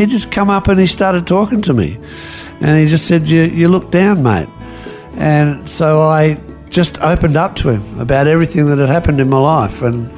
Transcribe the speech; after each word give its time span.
he 0.00 0.06
just 0.06 0.32
come 0.32 0.50
up 0.50 0.68
and 0.68 0.80
he 0.80 0.86
started 0.86 1.26
talking 1.26 1.60
to 1.62 1.74
me, 1.74 1.98
and 2.60 2.78
he 2.78 2.86
just 2.86 3.06
said, 3.06 3.28
"You 3.28 3.42
you 3.42 3.68
look 3.68 3.90
down, 3.90 4.22
mate." 4.22 4.48
And 5.16 5.68
so 5.68 6.00
I 6.00 6.40
just 6.70 7.00
opened 7.02 7.36
up 7.36 7.54
to 7.56 7.68
him 7.68 8.00
about 8.00 8.26
everything 8.26 8.66
that 8.66 8.78
had 8.78 8.88
happened 8.88 9.20
in 9.20 9.28
my 9.28 9.38
life, 9.38 9.82
and 9.82 10.10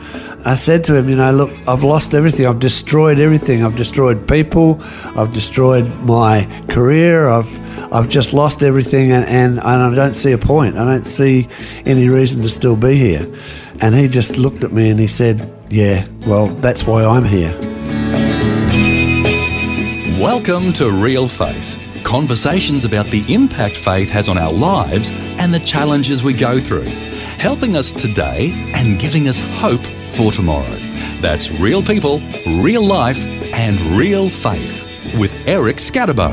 I 0.44 0.54
said 0.54 0.84
to 0.84 0.94
him, 0.94 1.08
"You 1.08 1.16
know, 1.16 1.32
look, 1.32 1.50
I've 1.66 1.82
lost 1.82 2.14
everything. 2.14 2.46
I've 2.46 2.60
destroyed 2.60 3.18
everything. 3.18 3.64
I've 3.64 3.76
destroyed 3.76 4.28
people. 4.28 4.80
I've 5.16 5.32
destroyed 5.32 5.86
my 6.02 6.46
career. 6.68 7.28
I've 7.28 7.58
I've 7.92 8.08
just 8.08 8.32
lost 8.32 8.62
everything, 8.62 9.12
and, 9.12 9.24
and, 9.26 9.58
and 9.58 9.82
I 9.82 9.94
don't 9.94 10.14
see 10.14 10.32
a 10.32 10.38
point. 10.38 10.76
I 10.76 10.84
don't 10.84 11.04
see 11.04 11.48
any 11.84 12.08
reason 12.08 12.42
to 12.42 12.48
still 12.48 12.76
be 12.76 12.96
here." 12.96 13.26
And 13.80 13.94
he 13.94 14.06
just 14.08 14.36
looked 14.36 14.62
at 14.64 14.72
me 14.72 14.90
and 14.90 15.00
he 15.00 15.08
said, 15.08 15.50
"Yeah, 15.68 16.04
well, 16.26 16.46
that's 16.46 16.86
why 16.86 17.04
I'm 17.04 17.24
here." 17.24 17.71
Welcome 20.22 20.72
to 20.74 20.88
Real 20.88 21.26
Faith. 21.26 22.00
Conversations 22.04 22.84
about 22.84 23.06
the 23.06 23.24
impact 23.34 23.76
faith 23.76 24.08
has 24.10 24.28
on 24.28 24.38
our 24.38 24.52
lives 24.52 25.10
and 25.10 25.52
the 25.52 25.58
challenges 25.58 26.22
we 26.22 26.32
go 26.32 26.60
through, 26.60 26.84
helping 27.38 27.74
us 27.74 27.90
today 27.90 28.52
and 28.72 29.00
giving 29.00 29.26
us 29.26 29.40
hope 29.40 29.84
for 30.10 30.30
tomorrow. 30.30 30.76
That's 31.18 31.50
real 31.50 31.82
people, 31.82 32.20
real 32.46 32.86
life, 32.86 33.18
and 33.52 33.80
real 33.98 34.28
faith 34.28 34.86
with 35.18 35.34
Eric 35.44 35.78
Skattebo. 35.78 36.30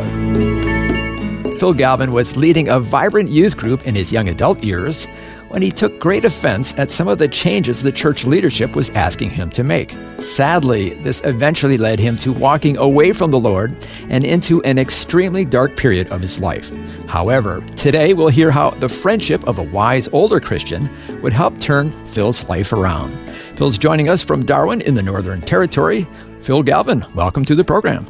Phil 1.60 1.74
Galvin 1.74 2.12
was 2.12 2.38
leading 2.38 2.70
a 2.70 2.80
vibrant 2.80 3.30
youth 3.30 3.58
group 3.58 3.88
in 3.88 3.96
his 3.96 4.12
young 4.12 4.30
adult 4.30 4.64
years 4.64 5.08
when 5.50 5.62
he 5.62 5.72
took 5.72 6.00
great 6.00 6.26
offense 6.26 6.74
at 6.78 6.92
some 6.92 7.08
of 7.08 7.18
the 7.18 7.28
changes 7.28 7.84
the 7.84 7.92
church 7.92 8.24
leadership 8.24 8.76
was 8.76 8.90
asking 8.92 9.30
him 9.30 9.50
to 9.50 9.64
make. 9.64 9.96
Sadly, 10.20 10.94
this 10.96 11.22
eventually 11.26 11.78
led 11.78 12.00
him 12.00 12.18
to 12.18 12.32
walking 12.32 12.78
away 12.78 13.14
from 13.14 13.32
the 13.32 13.40
Lord 13.40 13.76
and 14.10 14.24
into 14.24 14.62
an 14.64 14.78
extremely 14.78 15.46
dark 15.46 15.76
period 15.76 16.12
of 16.12 16.22
his 16.22 16.40
life. 16.40 16.72
However, 17.08 17.62
today 17.76 18.14
we'll 18.14 18.30
hear 18.30 18.52
how 18.52 18.72
the 18.72 18.90
friendship 18.90 19.48
of 19.48 19.60
a 19.60 19.64
wise 19.64 20.08
older 20.14 20.40
Christian 20.40 20.90
would 21.22 21.34
help 21.34 21.60
turn 21.60 21.92
Phil's 22.08 22.48
life 22.48 22.72
around. 22.72 23.12
Phil's 23.56 23.78
joining 23.78 24.08
us 24.08 24.24
from 24.24 24.46
Darwin 24.46 24.82
in 24.82 24.96
the 24.96 25.02
Northern 25.02 25.42
Territory. 25.42 26.08
Phil 26.42 26.64
Galvin, 26.64 27.06
welcome 27.14 27.44
to 27.46 27.56
the 27.56 27.64
program. 27.64 28.08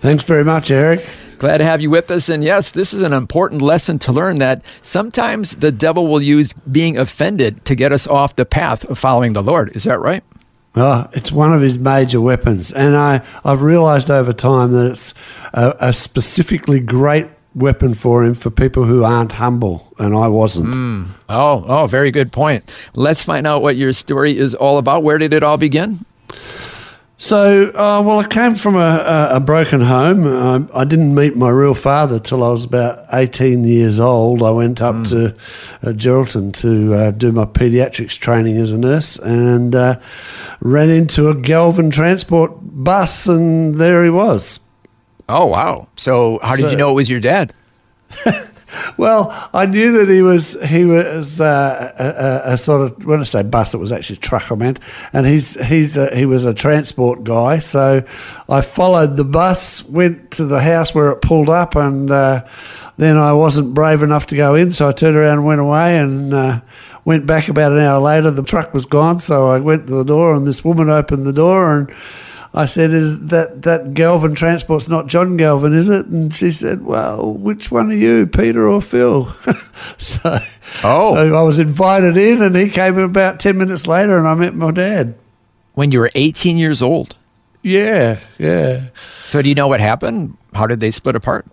Thanks 0.00 0.24
very 0.24 0.44
much, 0.44 0.70
Eric. 0.70 1.06
Glad 1.38 1.58
to 1.58 1.64
have 1.64 1.80
you 1.80 1.90
with 1.90 2.10
us. 2.10 2.28
And 2.28 2.42
yes, 2.42 2.70
this 2.70 2.94
is 2.94 3.02
an 3.02 3.12
important 3.12 3.62
lesson 3.62 3.98
to 4.00 4.12
learn 4.12 4.38
that 4.38 4.64
sometimes 4.82 5.56
the 5.56 5.70
devil 5.70 6.06
will 6.06 6.22
use 6.22 6.52
being 6.52 6.98
offended 6.98 7.64
to 7.66 7.74
get 7.74 7.92
us 7.92 8.06
off 8.06 8.36
the 8.36 8.46
path 8.46 8.84
of 8.84 8.98
following 8.98 9.34
the 9.34 9.42
Lord. 9.42 9.74
Is 9.76 9.84
that 9.84 10.00
right? 10.00 10.24
Oh, 10.74 11.08
it's 11.12 11.30
one 11.30 11.52
of 11.52 11.60
his 11.60 11.78
major 11.78 12.20
weapons. 12.20 12.72
And 12.72 12.96
I, 12.96 13.22
I've 13.44 13.60
realized 13.60 14.10
over 14.10 14.32
time 14.32 14.72
that 14.72 14.86
it's 14.86 15.14
a, 15.52 15.74
a 15.80 15.92
specifically 15.92 16.80
great 16.80 17.26
weapon 17.54 17.92
for 17.94 18.24
him 18.24 18.34
for 18.34 18.50
people 18.50 18.84
who 18.84 19.02
aren't 19.02 19.32
humble, 19.32 19.92
and 19.98 20.14
I 20.14 20.28
wasn't. 20.28 20.74
Mm. 20.74 21.08
Oh, 21.28 21.64
oh, 21.66 21.86
very 21.86 22.10
good 22.10 22.32
point. 22.32 22.74
Let's 22.94 23.22
find 23.22 23.46
out 23.46 23.60
what 23.60 23.76
your 23.76 23.92
story 23.92 24.38
is 24.38 24.54
all 24.54 24.78
about. 24.78 25.02
Where 25.02 25.18
did 25.18 25.34
it 25.34 25.42
all 25.42 25.56
begin? 25.56 26.04
So, 27.22 27.64
uh, 27.74 28.02
well, 28.02 28.18
I 28.18 28.26
came 28.26 28.54
from 28.54 28.76
a, 28.76 29.28
a, 29.32 29.40
broken 29.40 29.82
home. 29.82 30.26
Uh, 30.26 30.66
I 30.72 30.84
didn't 30.84 31.14
meet 31.14 31.36
my 31.36 31.50
real 31.50 31.74
father 31.74 32.18
till 32.18 32.42
I 32.42 32.48
was 32.48 32.64
about 32.64 33.04
18 33.12 33.62
years 33.64 34.00
old. 34.00 34.42
I 34.42 34.50
went 34.52 34.80
up 34.80 34.94
mm. 34.94 35.10
to 35.10 35.26
uh, 35.86 35.92
Geraldton 35.92 36.50
to 36.62 36.94
uh, 36.94 37.10
do 37.10 37.30
my 37.30 37.44
paediatrics 37.44 38.18
training 38.18 38.56
as 38.56 38.72
a 38.72 38.78
nurse 38.78 39.18
and 39.18 39.74
uh, 39.74 40.00
ran 40.60 40.88
into 40.88 41.28
a 41.28 41.34
Galvin 41.34 41.90
transport 41.90 42.52
bus, 42.58 43.26
and 43.26 43.74
there 43.74 44.02
he 44.02 44.08
was. 44.08 44.58
Oh, 45.28 45.44
wow. 45.44 45.88
So, 45.96 46.38
how 46.42 46.56
did 46.56 46.62
so, 46.62 46.70
you 46.70 46.76
know 46.78 46.90
it 46.92 46.94
was 46.94 47.10
your 47.10 47.20
dad? 47.20 47.52
Well, 48.96 49.30
I 49.52 49.66
knew 49.66 49.92
that 49.92 50.08
he 50.08 50.22
was 50.22 50.56
he 50.66 50.84
was 50.84 51.40
uh, 51.40 51.92
a, 51.98 52.50
a, 52.50 52.54
a, 52.54 52.58
sort 52.58 52.82
of 52.82 53.04
when 53.04 53.20
I 53.20 53.24
say 53.24 53.42
bus, 53.42 53.74
it 53.74 53.78
was 53.78 53.92
actually 53.92 54.16
truck 54.16 54.50
I 54.50 54.54
meant, 54.54 54.80
and 55.12 55.26
he's 55.26 55.54
he's 55.66 55.96
a, 55.96 56.14
he 56.14 56.26
was 56.26 56.44
a 56.44 56.54
transport 56.54 57.24
guy. 57.24 57.58
So 57.58 58.04
I 58.48 58.60
followed 58.60 59.16
the 59.16 59.24
bus, 59.24 59.84
went 59.84 60.32
to 60.32 60.44
the 60.44 60.60
house 60.60 60.94
where 60.94 61.10
it 61.10 61.22
pulled 61.22 61.50
up, 61.50 61.74
and 61.74 62.10
uh, 62.10 62.46
then 62.96 63.16
I 63.16 63.32
wasn't 63.32 63.74
brave 63.74 64.02
enough 64.02 64.26
to 64.28 64.36
go 64.36 64.54
in, 64.54 64.72
so 64.72 64.88
I 64.88 64.92
turned 64.92 65.16
around 65.16 65.38
and 65.38 65.46
went 65.46 65.60
away 65.60 65.98
and. 65.98 66.34
Uh, 66.34 66.60
went 67.02 67.26
back 67.26 67.48
about 67.48 67.72
an 67.72 67.78
hour 67.78 67.98
later. 67.98 68.30
The 68.30 68.42
truck 68.42 68.74
was 68.74 68.84
gone, 68.84 69.18
so 69.18 69.48
I 69.48 69.58
went 69.58 69.86
to 69.86 69.94
the 69.94 70.04
door, 70.04 70.34
and 70.34 70.46
this 70.46 70.62
woman 70.62 70.90
opened 70.90 71.26
the 71.26 71.32
door, 71.32 71.78
and 71.78 71.90
I 72.52 72.66
said, 72.66 72.90
"Is 72.90 73.26
that 73.26 73.62
that 73.62 73.94
Galvin 73.94 74.34
Transport's 74.34 74.88
not 74.88 75.06
John 75.06 75.36
Galvin, 75.36 75.72
is 75.72 75.88
it?" 75.88 76.06
And 76.06 76.34
she 76.34 76.50
said, 76.50 76.84
"Well, 76.84 77.34
which 77.34 77.70
one 77.70 77.90
are 77.90 77.94
you, 77.94 78.26
Peter 78.26 78.68
or 78.68 78.82
Phil?" 78.82 79.32
so, 79.96 80.40
oh. 80.82 81.14
so 81.14 81.34
I 81.34 81.42
was 81.42 81.58
invited 81.58 82.16
in, 82.16 82.42
and 82.42 82.56
he 82.56 82.68
came 82.68 82.98
in 82.98 83.04
about 83.04 83.38
ten 83.38 83.56
minutes 83.56 83.86
later, 83.86 84.18
and 84.18 84.26
I 84.26 84.34
met 84.34 84.54
my 84.54 84.72
dad. 84.72 85.14
When 85.74 85.92
you 85.92 86.00
were 86.00 86.10
18 86.14 86.58
years 86.58 86.82
old. 86.82 87.16
Yeah, 87.62 88.18
yeah. 88.38 88.88
So, 89.24 89.40
do 89.40 89.48
you 89.48 89.54
know 89.54 89.68
what 89.68 89.80
happened? 89.80 90.36
How 90.52 90.66
did 90.66 90.80
they 90.80 90.90
split 90.90 91.14
apart? 91.14 91.46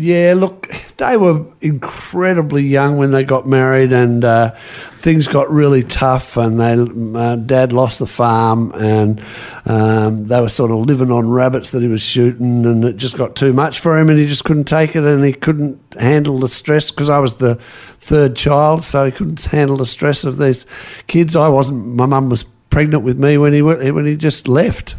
Yeah, 0.00 0.34
look, 0.36 0.68
they 0.98 1.16
were 1.16 1.44
incredibly 1.60 2.62
young 2.62 2.98
when 2.98 3.10
they 3.10 3.24
got 3.24 3.48
married, 3.48 3.92
and 3.92 4.24
uh, 4.24 4.52
things 4.98 5.26
got 5.26 5.50
really 5.50 5.82
tough. 5.82 6.36
And 6.36 6.60
they, 6.60 7.18
uh, 7.18 7.34
dad 7.34 7.72
lost 7.72 7.98
the 7.98 8.06
farm, 8.06 8.70
and 8.76 9.20
um, 9.66 10.26
they 10.26 10.40
were 10.40 10.50
sort 10.50 10.70
of 10.70 10.86
living 10.86 11.10
on 11.10 11.28
rabbits 11.28 11.72
that 11.72 11.82
he 11.82 11.88
was 11.88 12.00
shooting, 12.00 12.64
and 12.64 12.84
it 12.84 12.96
just 12.96 13.18
got 13.18 13.34
too 13.34 13.52
much 13.52 13.80
for 13.80 13.98
him, 13.98 14.08
and 14.08 14.20
he 14.20 14.28
just 14.28 14.44
couldn't 14.44 14.66
take 14.66 14.94
it, 14.94 15.02
and 15.02 15.24
he 15.24 15.32
couldn't 15.32 15.80
handle 15.98 16.38
the 16.38 16.48
stress 16.48 16.92
because 16.92 17.10
I 17.10 17.18
was 17.18 17.38
the 17.38 17.56
third 17.56 18.36
child, 18.36 18.84
so 18.84 19.04
he 19.04 19.10
couldn't 19.10 19.42
handle 19.42 19.78
the 19.78 19.86
stress 19.86 20.22
of 20.22 20.38
these 20.38 20.64
kids. 21.08 21.34
I 21.34 21.48
wasn't. 21.48 21.84
My 21.84 22.06
mum 22.06 22.28
was 22.28 22.44
pregnant 22.70 23.02
with 23.02 23.18
me 23.18 23.36
when 23.36 23.52
he 23.52 23.62
when 23.62 24.06
he 24.06 24.14
just 24.14 24.46
left. 24.46 24.94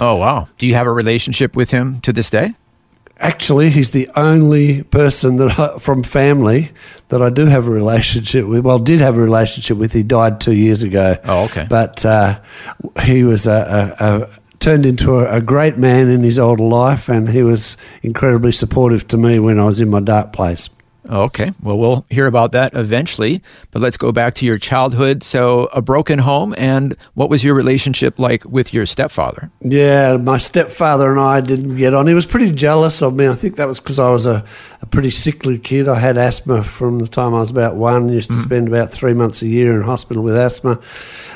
Oh 0.00 0.16
wow! 0.16 0.48
Do 0.58 0.66
you 0.66 0.74
have 0.74 0.86
a 0.86 0.92
relationship 0.92 1.56
with 1.56 1.70
him 1.70 2.02
to 2.02 2.12
this 2.12 2.28
day? 2.28 2.52
Actually, 3.18 3.70
he's 3.70 3.90
the 3.90 4.08
only 4.16 4.82
person 4.84 5.36
that 5.36 5.58
I, 5.58 5.78
from 5.78 6.02
family 6.02 6.70
that 7.08 7.22
I 7.22 7.30
do 7.30 7.46
have 7.46 7.66
a 7.66 7.70
relationship 7.70 8.46
with. 8.46 8.64
Well, 8.64 8.78
did 8.78 9.00
have 9.00 9.16
a 9.16 9.20
relationship 9.20 9.76
with. 9.76 9.92
He 9.92 10.02
died 10.02 10.40
two 10.40 10.54
years 10.54 10.82
ago. 10.82 11.16
Oh, 11.24 11.44
okay. 11.44 11.66
But 11.68 12.04
uh, 12.04 12.40
he 13.02 13.24
was 13.24 13.46
a, 13.46 13.96
a, 13.98 14.04
a 14.04 14.40
turned 14.58 14.86
into 14.86 15.18
a, 15.18 15.36
a, 15.36 15.40
great 15.40 15.78
man 15.78 16.08
in 16.08 16.22
his 16.22 16.38
older 16.38 16.64
life, 16.64 17.08
and 17.08 17.28
he 17.28 17.42
was 17.42 17.76
incredibly 18.02 18.52
supportive 18.52 19.06
to 19.08 19.16
me 19.16 19.38
when 19.38 19.58
I 19.58 19.64
was 19.64 19.80
in 19.80 19.88
my 19.88 20.00
dark 20.00 20.32
place. 20.32 20.68
Okay. 21.08 21.52
Well, 21.62 21.78
we'll 21.78 22.04
hear 22.10 22.26
about 22.26 22.52
that 22.52 22.74
eventually, 22.74 23.42
but 23.70 23.80
let's 23.80 23.96
go 23.96 24.12
back 24.12 24.34
to 24.34 24.46
your 24.46 24.58
childhood. 24.58 25.22
So, 25.22 25.64
a 25.72 25.80
broken 25.80 26.18
home, 26.18 26.54
and 26.58 26.96
what 27.14 27.30
was 27.30 27.42
your 27.42 27.54
relationship 27.54 28.18
like 28.18 28.44
with 28.44 28.74
your 28.74 28.84
stepfather? 28.84 29.50
Yeah, 29.60 30.18
my 30.18 30.36
stepfather 30.36 31.10
and 31.10 31.18
I 31.18 31.40
didn't 31.40 31.76
get 31.76 31.94
on. 31.94 32.06
He 32.06 32.14
was 32.14 32.26
pretty 32.26 32.50
jealous 32.52 33.00
of 33.00 33.16
me. 33.16 33.26
I 33.26 33.34
think 33.34 33.56
that 33.56 33.66
was 33.66 33.80
because 33.80 33.98
I 33.98 34.10
was 34.10 34.26
a, 34.26 34.44
a, 34.82 34.86
pretty 34.86 35.10
sickly 35.10 35.58
kid. 35.58 35.88
I 35.88 35.98
had 35.98 36.18
asthma 36.18 36.62
from 36.62 36.98
the 36.98 37.08
time 37.08 37.32
I 37.34 37.40
was 37.40 37.50
about 37.50 37.76
one. 37.76 38.10
I 38.10 38.12
used 38.12 38.30
to 38.30 38.36
mm-hmm. 38.36 38.42
spend 38.42 38.68
about 38.68 38.90
three 38.90 39.14
months 39.14 39.40
a 39.40 39.48
year 39.48 39.72
in 39.74 39.82
hospital 39.82 40.22
with 40.22 40.36
asthma 40.36 40.80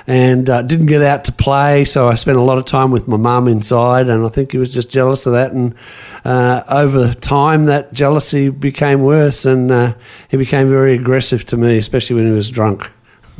and 0.06 0.50
uh, 0.50 0.62
didn't 0.62 0.86
get 0.86 1.00
out 1.00 1.24
to 1.24 1.32
play. 1.32 1.86
So, 1.86 2.08
I 2.08 2.16
spent 2.16 2.36
a 2.36 2.42
lot 2.42 2.58
of 2.58 2.66
time 2.66 2.90
with 2.90 3.08
my 3.08 3.16
mum 3.16 3.48
inside, 3.48 4.08
and 4.08 4.26
I 4.26 4.28
think 4.28 4.52
he 4.52 4.58
was 4.58 4.72
just 4.72 4.90
jealous 4.90 5.24
of 5.24 5.32
that. 5.32 5.52
And 5.52 5.74
uh, 6.24 6.62
over 6.68 7.12
time, 7.14 7.64
that 7.64 7.92
jealousy 7.92 8.48
became 8.48 9.02
worse, 9.02 9.44
and 9.44 9.70
uh, 9.70 9.94
he 10.28 10.36
became 10.36 10.68
very 10.68 10.94
aggressive 10.94 11.44
to 11.46 11.56
me, 11.56 11.78
especially 11.78 12.16
when 12.16 12.26
he 12.26 12.32
was 12.32 12.50
drunk. 12.50 12.90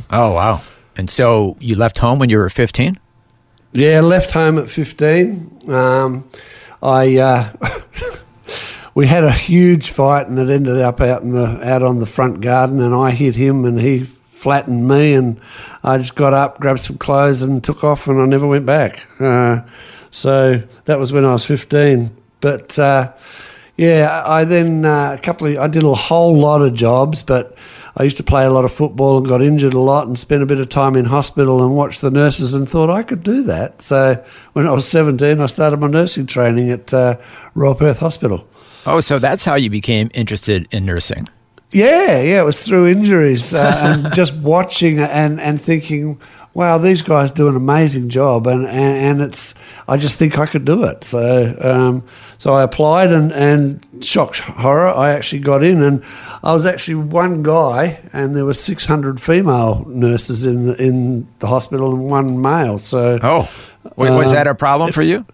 Oh 0.09 0.33
wow! 0.33 0.61
And 0.97 1.09
so 1.09 1.55
you 1.59 1.75
left 1.75 1.97
home 1.97 2.19
when 2.19 2.29
you 2.29 2.37
were 2.37 2.49
fifteen? 2.49 2.99
Yeah, 3.71 4.01
left 4.01 4.31
home 4.31 4.57
at 4.57 4.69
fifteen. 4.69 5.61
Um, 5.67 6.27
I 6.81 7.17
uh, 7.17 7.53
we 8.95 9.07
had 9.07 9.23
a 9.23 9.31
huge 9.31 9.91
fight, 9.91 10.27
and 10.27 10.37
it 10.37 10.49
ended 10.49 10.79
up 10.79 10.99
out 10.99 11.21
in 11.21 11.31
the 11.31 11.45
out 11.65 11.83
on 11.83 11.99
the 11.99 12.05
front 12.05 12.41
garden, 12.41 12.81
and 12.81 12.93
I 12.93 13.11
hit 13.11 13.35
him, 13.35 13.63
and 13.63 13.79
he 13.79 14.03
flattened 14.03 14.85
me, 14.85 15.13
and 15.13 15.39
I 15.85 15.97
just 15.99 16.15
got 16.15 16.33
up, 16.33 16.59
grabbed 16.59 16.81
some 16.81 16.97
clothes, 16.97 17.43
and 17.43 17.63
took 17.63 17.85
off, 17.85 18.07
and 18.07 18.21
I 18.21 18.25
never 18.25 18.45
went 18.45 18.65
back. 18.65 19.07
Uh, 19.21 19.61
so 20.11 20.61
that 20.83 20.99
was 20.99 21.13
when 21.13 21.23
I 21.23 21.31
was 21.31 21.45
fifteen 21.45 22.11
But 22.43 22.77
uh, 22.77 23.13
yeah, 23.77 24.21
I 24.25 24.43
then 24.43 24.83
uh, 24.83 25.15
a 25.17 25.21
couple 25.21 25.47
of 25.47 25.57
I 25.57 25.67
did 25.67 25.83
a 25.83 25.93
whole 25.93 26.37
lot 26.37 26.61
of 26.61 26.73
jobs, 26.73 27.23
but 27.23 27.57
I 27.95 28.03
used 28.03 28.17
to 28.17 28.23
play 28.23 28.43
a 28.43 28.49
lot 28.49 28.65
of 28.65 28.73
football 28.73 29.17
and 29.17 29.25
got 29.25 29.41
injured 29.41 29.73
a 29.73 29.79
lot 29.79 30.07
and 30.07 30.19
spent 30.19 30.43
a 30.43 30.45
bit 30.45 30.59
of 30.59 30.67
time 30.67 30.97
in 30.97 31.05
hospital 31.05 31.63
and 31.63 31.73
watched 31.73 32.01
the 32.01 32.11
nurses 32.11 32.53
and 32.53 32.67
thought 32.67 32.89
I 32.89 33.01
could 33.01 33.23
do 33.23 33.43
that. 33.43 33.81
So 33.81 34.21
when 34.51 34.67
I 34.67 34.71
was 34.71 34.85
17, 34.85 35.39
I 35.39 35.45
started 35.45 35.79
my 35.79 35.87
nursing 35.87 36.25
training 36.25 36.69
at 36.69 36.93
uh, 36.93 37.17
Royal 37.55 37.75
Perth 37.75 37.99
Hospital. 37.99 38.45
Oh, 38.85 38.99
so 38.99 39.19
that's 39.19 39.45
how 39.45 39.55
you 39.55 39.69
became 39.69 40.11
interested 40.13 40.67
in 40.71 40.85
nursing. 40.85 41.29
Yeah, 41.71 42.21
yeah, 42.21 42.41
it 42.41 42.45
was 42.45 42.65
through 42.65 42.87
injuries 42.87 43.53
uh, 43.53 43.79
and 43.81 44.13
just 44.13 44.35
watching 44.35 44.99
and, 44.99 45.39
and 45.39 45.61
thinking, 45.61 46.19
wow, 46.53 46.77
these 46.77 47.01
guys 47.01 47.31
do 47.31 47.47
an 47.47 47.55
amazing 47.55 48.09
job, 48.09 48.47
and, 48.47 48.65
and, 48.65 48.97
and 48.97 49.21
it's 49.21 49.53
I 49.87 49.97
just 49.97 50.17
think 50.17 50.37
I 50.37 50.45
could 50.45 50.65
do 50.65 50.83
it. 50.83 51.03
So 51.03 51.55
um, 51.59 52.05
so 52.37 52.53
I 52.53 52.63
applied, 52.63 53.11
and 53.11 53.31
and 53.31 53.85
shock 54.01 54.35
horror, 54.35 54.89
I 54.89 55.11
actually 55.11 55.39
got 55.39 55.63
in, 55.63 55.81
and 55.81 56.03
I 56.43 56.53
was 56.53 56.65
actually 56.65 56.95
one 56.95 57.43
guy, 57.43 57.99
and 58.13 58.35
there 58.35 58.45
were 58.45 58.53
six 58.53 58.85
hundred 58.85 59.21
female 59.21 59.85
nurses 59.87 60.45
in 60.45 60.67
the, 60.67 60.81
in 60.81 61.27
the 61.39 61.47
hospital 61.47 61.93
and 61.93 62.09
one 62.09 62.41
male. 62.41 62.79
So 62.79 63.19
oh, 63.21 63.49
was 63.95 64.31
uh, 64.31 64.35
that 64.35 64.47
a 64.47 64.55
problem 64.55 64.91
for 64.91 65.01
you? 65.01 65.25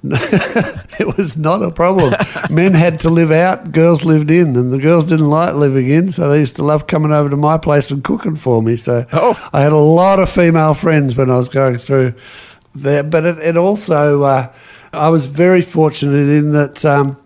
it 0.04 1.16
was 1.16 1.36
not 1.36 1.62
a 1.62 1.70
problem. 1.70 2.14
Men 2.50 2.74
had 2.74 3.00
to 3.00 3.10
live 3.10 3.32
out, 3.32 3.72
girls 3.72 4.04
lived 4.04 4.30
in, 4.30 4.56
and 4.56 4.72
the 4.72 4.78
girls 4.78 5.08
didn't 5.08 5.28
like 5.28 5.54
living 5.54 5.90
in, 5.90 6.12
so 6.12 6.28
they 6.28 6.38
used 6.38 6.56
to 6.56 6.64
love 6.64 6.86
coming 6.86 7.12
over 7.12 7.28
to 7.28 7.36
my 7.36 7.58
place 7.58 7.90
and 7.90 8.04
cooking 8.04 8.36
for 8.36 8.62
me. 8.62 8.76
So 8.76 9.06
oh. 9.12 9.50
I 9.52 9.62
had 9.62 9.72
a 9.72 9.76
lot 9.76 10.20
of 10.20 10.30
female 10.30 10.74
friends 10.74 11.16
when 11.16 11.30
I 11.30 11.36
was 11.36 11.48
going 11.48 11.78
through 11.78 12.14
there. 12.74 13.02
But 13.02 13.24
it, 13.24 13.38
it 13.38 13.56
also, 13.56 14.22
uh, 14.22 14.52
I 14.92 15.08
was 15.08 15.26
very 15.26 15.62
fortunate 15.62 16.28
in 16.28 16.52
that. 16.52 16.84
Um, 16.84 17.16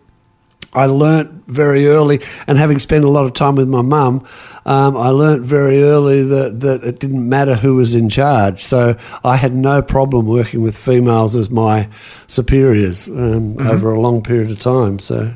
I 0.75 0.87
learnt 0.87 1.47
very 1.49 1.87
early, 1.87 2.21
and 2.47 2.57
having 2.57 2.79
spent 2.79 3.05
a 3.05 3.09
lot 3.09 3.27
of 3.27 3.35
time 3.35 3.57
with 3.57 3.69
my 3.69 3.83
mum, 3.83 4.27
um, 4.65 4.97
I 4.97 5.09
learnt 5.09 5.45
very 5.45 5.83
early 5.83 6.23
that, 6.25 6.61
that 6.61 6.83
it 6.83 6.99
didn't 6.99 7.29
matter 7.29 7.55
who 7.55 7.75
was 7.75 7.95
in 7.95 8.09
charge. 8.09 8.63
So 8.63 8.97
I 9.23 9.37
had 9.37 9.55
no 9.55 9.83
problem 9.83 10.27
working 10.27 10.63
with 10.63 10.77
females 10.77 11.37
as 11.37 11.51
my 11.51 11.91
superiors 12.27 13.09
um, 13.09 13.57
mm-hmm. 13.57 13.67
over 13.67 13.93
a 13.93 14.01
long 14.01 14.23
period 14.23 14.51
of 14.51 14.61
time. 14.61 14.99
So 14.99 15.35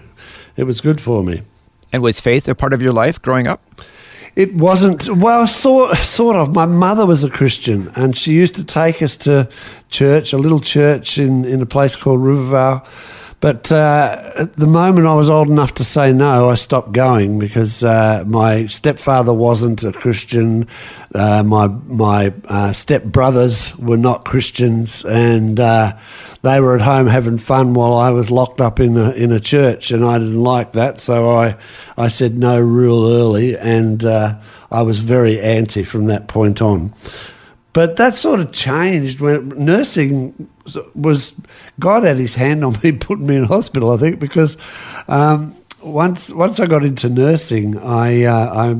it 0.57 0.65
was 0.65 0.81
good 0.81 1.01
for 1.03 1.23
me. 1.23 1.43
And 1.93 2.03
was 2.03 2.19
faith 2.19 2.49
a 2.49 2.55
part 2.55 2.73
of 2.73 2.81
your 2.81 2.93
life 2.93 3.21
growing 3.21 3.47
up? 3.47 3.63
It 4.37 4.55
wasn't. 4.55 5.09
Well, 5.09 5.47
sort 5.47 5.97
sort 5.99 6.37
of. 6.37 6.55
My 6.55 6.67
mother 6.67 7.07
was 7.07 7.25
a 7.25 7.31
Christian, 7.31 7.91
and 7.95 8.15
she 8.15 8.33
used 8.33 8.55
to 8.57 8.65
take 8.65 9.01
us 9.01 9.17
to 9.19 9.49
church, 9.89 10.35
a 10.35 10.37
little 10.37 10.61
church 10.61 11.17
in 11.17 11.47
in 11.47 11.63
a 11.63 11.67
place 11.67 11.97
called 11.97 12.23
Rivervale 12.23 12.87
but 13.41 13.71
uh, 13.71 14.33
at 14.37 14.55
the 14.55 14.67
moment 14.67 15.07
I 15.07 15.15
was 15.15 15.29
old 15.29 15.49
enough 15.49 15.75
to 15.75 15.85
say 15.85 16.13
no, 16.13 16.49
I 16.49 16.55
stopped 16.55 16.93
going 16.93 17.39
because 17.39 17.85
uh, 17.85 18.25
my 18.27 18.67
stepfather 18.67 19.35
wasn't 19.35 19.85
a 19.85 19.93
Christian. 19.93 20.67
Uh, 21.15 21.43
my 21.43 21.67
my 21.69 22.29
uh, 22.49 22.71
stepbrothers 22.71 23.79
were 23.79 23.99
not 23.99 24.25
Christians, 24.25 25.05
and 25.05 25.61
uh, 25.61 25.97
they 26.43 26.61
were 26.61 26.75
at 26.77 26.81
home 26.81 27.07
having 27.07 27.37
fun 27.37 27.75
while 27.75 27.95
I 27.95 28.11
was 28.11 28.31
locked 28.31 28.61
up 28.61 28.81
in 28.81 28.97
a 28.97 29.11
in 29.11 29.33
a 29.33 29.41
church, 29.41 29.91
and 29.91 30.03
I 30.03 30.19
didn't 30.19 30.43
like 30.43 30.73
that. 30.73 30.99
So 30.99 31.29
I 31.29 31.57
I 31.99 32.09
said 32.09 32.39
no 32.39 32.59
real 32.59 33.07
early, 33.07 33.57
and 33.57 34.03
uh, 34.03 34.41
I 34.71 34.81
was 34.81 35.01
very 35.01 35.39
anti 35.41 35.85
from 35.85 36.07
that 36.07 36.27
point 36.27 36.63
on. 36.63 36.95
But 37.77 37.97
that 37.97 38.15
sort 38.15 38.41
of 38.41 38.53
changed 38.53 39.21
when 39.21 39.51
nursing 39.51 40.49
was 40.95 41.39
God 41.79 42.05
had 42.05 42.17
His 42.17 42.35
hand 42.35 42.65
on 42.65 42.75
me, 42.83 42.93
putting 43.07 43.27
me 43.27 43.37
in 43.37 43.45
hospital. 43.45 43.91
I 43.91 43.99
think 43.99 44.19
because 44.19 44.57
um, 45.09 45.55
once 45.83 46.33
once 46.33 46.59
I 46.59 46.65
got 46.65 46.87
into 46.87 47.11
nursing, 47.11 47.77
I, 47.77 48.23
uh, 48.23 48.71
I 48.71 48.77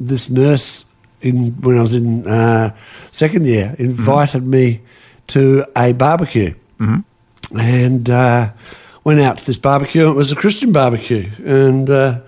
this 0.00 0.30
nurse 0.30 0.86
in 1.20 1.60
when 1.60 1.76
I 1.76 1.82
was 1.82 1.92
in 1.92 2.26
uh, 2.26 2.74
second 3.12 3.44
year 3.44 3.76
invited 3.78 4.44
mm-hmm. 4.44 4.50
me 4.50 4.80
to 5.26 5.66
a 5.76 5.92
barbecue, 5.92 6.54
mm-hmm. 6.78 7.58
and 7.58 8.08
uh, 8.08 8.50
went 9.04 9.20
out 9.20 9.36
to 9.36 9.44
this 9.44 9.58
barbecue. 9.58 10.08
It 10.08 10.14
was 10.14 10.32
a 10.32 10.36
Christian 10.36 10.72
barbecue, 10.72 11.30
and 11.44 11.90
uh, 11.90 12.20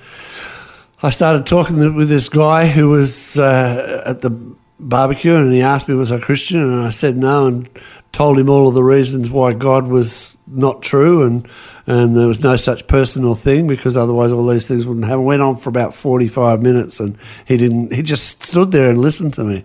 I 1.02 1.08
started 1.08 1.46
talking 1.46 1.94
with 1.94 2.10
this 2.10 2.28
guy 2.28 2.66
who 2.66 2.90
was 2.90 3.38
uh, 3.38 4.02
at 4.04 4.20
the 4.20 4.59
barbecue 4.80 5.36
and 5.36 5.52
he 5.52 5.60
asked 5.60 5.88
me 5.88 5.94
was 5.94 6.10
I 6.10 6.18
Christian 6.18 6.60
and 6.60 6.82
I 6.82 6.90
said 6.90 7.16
no 7.16 7.46
and 7.46 7.68
told 8.12 8.38
him 8.38 8.48
all 8.48 8.68
of 8.68 8.74
the 8.74 8.82
reasons 8.82 9.30
why 9.30 9.52
God 9.52 9.86
was 9.86 10.38
not 10.46 10.82
true 10.82 11.22
and 11.22 11.46
and 11.86 12.16
there 12.16 12.28
was 12.28 12.40
no 12.40 12.56
such 12.56 12.86
person 12.86 13.24
or 13.24 13.34
thing 13.34 13.66
because 13.66 13.96
otherwise 13.96 14.32
all 14.32 14.46
these 14.46 14.66
things 14.66 14.86
wouldn't 14.86 15.06
happen. 15.06 15.24
Went 15.24 15.42
on 15.42 15.56
for 15.56 15.68
about 15.68 15.94
forty 15.94 16.28
five 16.28 16.62
minutes 16.62 17.00
and 17.00 17.16
he 17.46 17.56
didn't 17.56 17.92
he 17.92 18.02
just 18.02 18.42
stood 18.42 18.72
there 18.72 18.90
and 18.90 18.98
listened 18.98 19.34
to 19.34 19.44
me. 19.44 19.64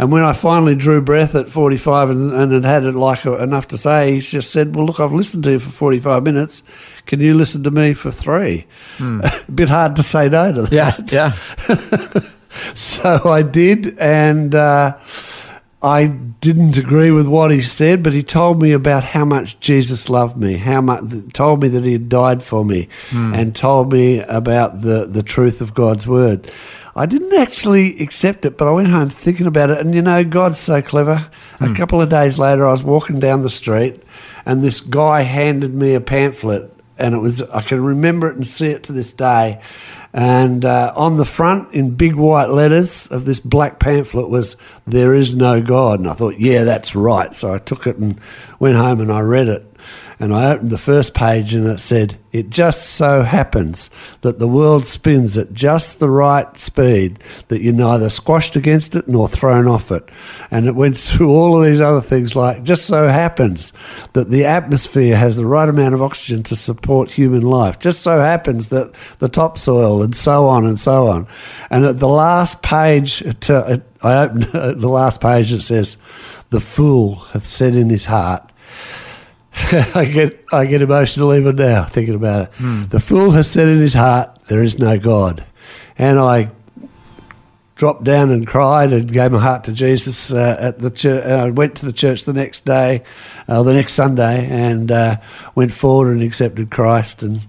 And 0.00 0.12
when 0.12 0.22
I 0.22 0.32
finally 0.32 0.76
drew 0.76 1.00
breath 1.00 1.34
at 1.34 1.50
45 1.50 2.10
and, 2.10 2.32
and 2.32 2.52
had 2.52 2.64
had 2.64 2.84
it 2.84 2.92
like 2.92 3.24
a, 3.24 3.34
enough 3.42 3.66
to 3.68 3.78
say, 3.78 4.12
he 4.12 4.20
just 4.20 4.52
said, 4.52 4.76
Well, 4.76 4.86
look, 4.86 5.00
I've 5.00 5.12
listened 5.12 5.42
to 5.44 5.52
you 5.52 5.58
for 5.58 5.70
45 5.70 6.22
minutes. 6.22 6.62
Can 7.06 7.18
you 7.18 7.34
listen 7.34 7.64
to 7.64 7.72
me 7.72 7.94
for 7.94 8.12
three? 8.12 8.66
Hmm. 8.98 9.22
a 9.48 9.52
bit 9.52 9.68
hard 9.68 9.96
to 9.96 10.04
say 10.04 10.28
no 10.28 10.52
to 10.52 10.62
that. 10.62 11.12
Yeah, 11.12 11.32
yeah. 12.14 12.20
so 12.74 13.22
I 13.24 13.42
did, 13.42 13.98
and 13.98 14.54
uh, 14.54 14.98
I 15.82 16.06
didn't 16.06 16.76
agree 16.76 17.10
with 17.10 17.28
what 17.28 17.50
he 17.50 17.60
said, 17.60 18.02
but 18.02 18.12
he 18.12 18.22
told 18.22 18.60
me 18.60 18.72
about 18.72 19.04
how 19.04 19.24
much 19.24 19.60
Jesus 19.60 20.08
loved 20.08 20.36
me, 20.36 20.56
how 20.56 20.80
much 20.80 21.04
told 21.32 21.62
me 21.62 21.68
that 21.68 21.84
he 21.84 21.92
had 21.92 22.08
died 22.08 22.42
for 22.42 22.64
me, 22.64 22.88
mm. 23.10 23.36
and 23.36 23.54
told 23.54 23.92
me 23.92 24.20
about 24.20 24.82
the 24.82 25.06
the 25.06 25.22
truth 25.22 25.60
of 25.60 25.74
God's 25.74 26.06
word. 26.06 26.50
I 26.96 27.06
didn't 27.06 27.34
actually 27.34 27.96
accept 28.00 28.44
it, 28.44 28.58
but 28.58 28.66
I 28.66 28.72
went 28.72 28.88
home 28.88 29.08
thinking 29.08 29.46
about 29.46 29.70
it, 29.70 29.78
and 29.78 29.94
you 29.94 30.02
know, 30.02 30.24
God's 30.24 30.58
so 30.58 30.82
clever. 30.82 31.30
Mm. 31.58 31.60
A 31.60 31.68
hmm. 31.68 31.74
couple 31.74 32.02
of 32.02 32.10
days 32.10 32.38
later, 32.40 32.66
I 32.66 32.72
was 32.72 32.82
walking 32.82 33.20
down 33.20 33.42
the 33.42 33.50
street, 33.50 34.02
and 34.44 34.62
this 34.62 34.80
guy 34.80 35.22
handed 35.22 35.74
me 35.74 35.94
a 35.94 36.00
pamphlet 36.00 36.72
and 36.98 37.14
it 37.14 37.18
was 37.18 37.42
I 37.42 37.62
can 37.62 37.82
remember 37.82 38.28
it 38.28 38.36
and 38.36 38.46
see 38.46 38.68
it 38.68 38.82
to 38.84 38.92
this 38.92 39.12
day. 39.12 39.60
And 40.18 40.64
uh, 40.64 40.92
on 40.96 41.16
the 41.16 41.24
front, 41.24 41.72
in 41.72 41.94
big 41.94 42.16
white 42.16 42.48
letters 42.48 43.06
of 43.06 43.24
this 43.24 43.38
black 43.38 43.78
pamphlet, 43.78 44.28
was 44.28 44.56
"There 44.84 45.14
is 45.14 45.32
no 45.32 45.62
God." 45.62 46.00
And 46.00 46.08
I 46.08 46.12
thought, 46.12 46.40
yeah, 46.40 46.64
that's 46.64 46.96
right. 46.96 47.32
So 47.32 47.54
I 47.54 47.58
took 47.58 47.86
it 47.86 47.98
and 47.98 48.18
went 48.58 48.76
home 48.76 49.00
and 49.00 49.12
I 49.12 49.20
read 49.20 49.46
it 49.46 49.64
and 50.20 50.34
I 50.34 50.50
opened 50.50 50.70
the 50.70 50.78
first 50.78 51.14
page 51.14 51.54
and 51.54 51.66
it 51.68 51.78
said, 51.78 52.18
It 52.32 52.50
just 52.50 52.94
so 52.96 53.22
happens 53.22 53.88
that 54.22 54.40
the 54.40 54.48
world 54.48 54.84
spins 54.84 55.38
at 55.38 55.52
just 55.52 56.00
the 56.00 56.10
right 56.10 56.58
speed 56.58 57.20
that 57.48 57.60
you're 57.60 57.72
neither 57.72 58.10
squashed 58.10 58.56
against 58.56 58.96
it 58.96 59.06
nor 59.06 59.28
thrown 59.28 59.68
off 59.68 59.92
it. 59.92 60.08
And 60.50 60.66
it 60.66 60.74
went 60.74 60.96
through 60.98 61.30
all 61.30 61.56
of 61.56 61.64
these 61.64 61.80
other 61.80 62.00
things 62.00 62.34
like, 62.34 62.64
just 62.64 62.86
so 62.86 63.06
happens 63.06 63.72
that 64.14 64.28
the 64.28 64.44
atmosphere 64.44 65.16
has 65.16 65.36
the 65.36 65.46
right 65.46 65.68
amount 65.68 65.94
of 65.94 66.02
oxygen 66.02 66.42
to 66.44 66.56
support 66.56 67.12
human 67.12 67.42
life. 67.42 67.78
Just 67.78 68.02
so 68.02 68.18
happens 68.18 68.70
that 68.70 68.92
the 69.20 69.28
topsoil 69.28 70.02
and 70.02 70.16
so 70.16 70.48
on 70.48 70.66
and 70.66 70.80
so 70.80 71.06
on. 71.06 71.28
And 71.70 71.84
at 71.84 72.00
the 72.00 72.08
last 72.08 72.62
page, 72.62 73.22
I 73.22 73.80
opened 74.02 74.42
the 74.80 74.88
last 74.88 75.20
page, 75.20 75.52
it 75.52 75.62
says, 75.62 75.96
The 76.50 76.60
fool 76.60 77.16
hath 77.16 77.44
said 77.44 77.76
in 77.76 77.88
his 77.88 78.06
heart, 78.06 78.50
I 79.94 80.04
get 80.04 80.44
I 80.52 80.66
get 80.66 80.82
emotional 80.82 81.34
even 81.34 81.56
now 81.56 81.84
thinking 81.84 82.14
about 82.14 82.48
it. 82.48 82.52
Mm. 82.54 82.90
The 82.90 83.00
fool 83.00 83.32
has 83.32 83.50
said 83.50 83.68
in 83.68 83.78
his 83.78 83.94
heart, 83.94 84.38
"There 84.46 84.62
is 84.62 84.78
no 84.78 84.98
God," 84.98 85.44
and 85.96 86.18
I 86.18 86.50
dropped 87.74 88.04
down 88.04 88.30
and 88.30 88.46
cried 88.46 88.92
and 88.92 89.10
gave 89.10 89.32
my 89.32 89.38
heart 89.38 89.64
to 89.64 89.72
Jesus 89.72 90.32
uh, 90.32 90.56
at 90.58 90.78
the 90.80 90.90
church. 90.90 91.24
Uh, 91.24 91.46
I 91.46 91.50
went 91.50 91.76
to 91.76 91.86
the 91.86 91.92
church 91.92 92.24
the 92.24 92.32
next 92.32 92.64
day, 92.64 93.02
uh, 93.46 93.62
the 93.62 93.72
next 93.72 93.94
Sunday, 93.94 94.46
and 94.46 94.90
uh, 94.90 95.16
went 95.54 95.72
forward 95.72 96.12
and 96.12 96.22
accepted 96.22 96.70
Christ 96.70 97.22
and. 97.22 97.40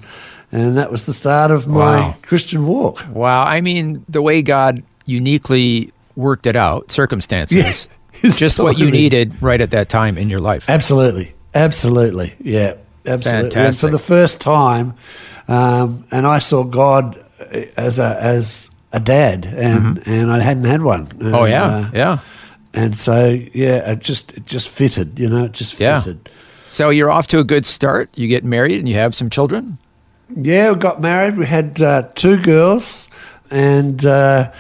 And 0.52 0.78
that 0.78 0.92
was 0.92 1.06
the 1.06 1.14
start 1.14 1.52
of 1.52 1.68
my 1.68 2.00
wow. 2.00 2.16
Christian 2.24 2.66
walk. 2.66 3.06
Wow. 3.14 3.44
I 3.44 3.62
mean, 3.62 4.04
the 4.10 4.20
way 4.20 4.42
God 4.42 4.82
uniquely 5.06 5.94
worked 6.16 6.48
it 6.48 6.56
out, 6.56 6.92
circumstances, 6.92 7.88
yeah, 8.24 8.32
just 8.32 8.58
what 8.58 8.80
you 8.80 8.90
needed 8.90 9.40
right 9.44 9.62
at 9.62 9.70
that 9.70 9.90
time 9.90 10.18
in 10.18 10.28
your 10.28 10.40
life. 10.40 10.68
Absolutely. 10.68 11.36
Absolutely, 11.60 12.36
yeah, 12.40 12.76
absolutely. 13.06 13.50
Fantastic. 13.52 13.58
And 13.58 13.78
for 13.78 13.90
the 13.90 14.00
first 14.00 14.42
time, 14.42 14.94
um, 15.48 16.06
and 16.12 16.26
I 16.26 16.40
saw 16.40 16.64
God 16.64 17.18
as 17.78 18.00
a 18.00 18.18
as 18.22 18.72
a 18.92 19.00
dad, 19.00 19.46
and 19.46 19.98
mm-hmm. 19.98 20.10
and 20.10 20.32
I 20.32 20.40
hadn't 20.40 20.66
had 20.66 20.82
one. 20.82 21.08
And, 21.20 21.36
oh 21.36 21.46
yeah, 21.46 21.66
uh, 21.66 21.92
yeah. 21.94 22.20
And 22.74 22.98
so 22.98 23.30
yeah, 23.54 23.92
it 23.92 24.00
just 24.00 24.32
it 24.34 24.46
just 24.46 24.70
fitted, 24.70 25.20
you 25.20 25.28
know, 25.28 25.46
it 25.46 25.54
just 25.54 25.80
yeah. 25.80 26.00
fitted. 26.00 26.30
So 26.68 26.92
you're 26.92 27.10
off 27.10 27.28
to 27.28 27.40
a 27.40 27.44
good 27.44 27.66
start. 27.66 28.10
You 28.16 28.28
get 28.28 28.44
married 28.44 28.80
and 28.80 28.88
you 28.88 28.96
have 28.96 29.16
some 29.16 29.30
children. 29.30 29.80
Yeah, 30.36 30.72
we 30.72 30.78
got 30.78 31.02
married. 31.02 31.38
We 31.38 31.48
had 31.48 31.82
uh, 31.82 32.04
two 32.14 32.38
girls, 32.38 33.10
and 33.50 34.06
uh, 34.06 34.52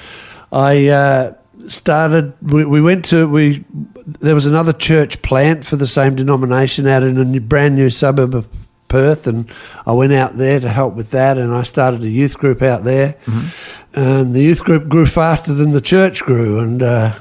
I 0.52 0.88
uh, 0.88 1.34
started. 1.68 2.34
We, 2.42 2.66
we 2.66 2.82
went 2.82 3.06
to 3.06 3.28
we. 3.28 3.64
There 4.20 4.36
was 4.36 4.48
another 4.48 4.74
church 4.74 5.22
plant 5.22 5.66
for 5.66 5.76
the 5.76 5.88
same 5.88 6.16
denomination 6.16 6.88
out 6.88 7.04
in 7.04 7.18
a 7.18 7.40
brand 7.40 7.76
new 7.76 7.90
suburb 7.90 8.36
of 8.36 8.48
Perth, 8.88 9.28
and 9.28 9.50
I 9.86 9.94
went 9.94 10.14
out 10.14 10.38
there 10.38 10.60
to 10.60 10.70
help 10.70 10.96
with 10.96 11.12
that, 11.12 11.38
and 11.38 11.54
I 11.54 11.64
started 11.64 12.04
a 12.04 12.10
youth 12.10 12.38
group 12.38 12.62
out 12.62 12.84
there, 12.84 13.16
and 13.94 14.34
the 14.34 14.42
youth 14.42 14.64
group 14.64 14.90
grew 14.90 15.06
faster 15.06 15.54
than 15.54 15.72
the 15.72 15.82
church 15.82 16.24
grew, 16.24 16.60
and. 16.60 16.84
Uh, 16.84 17.14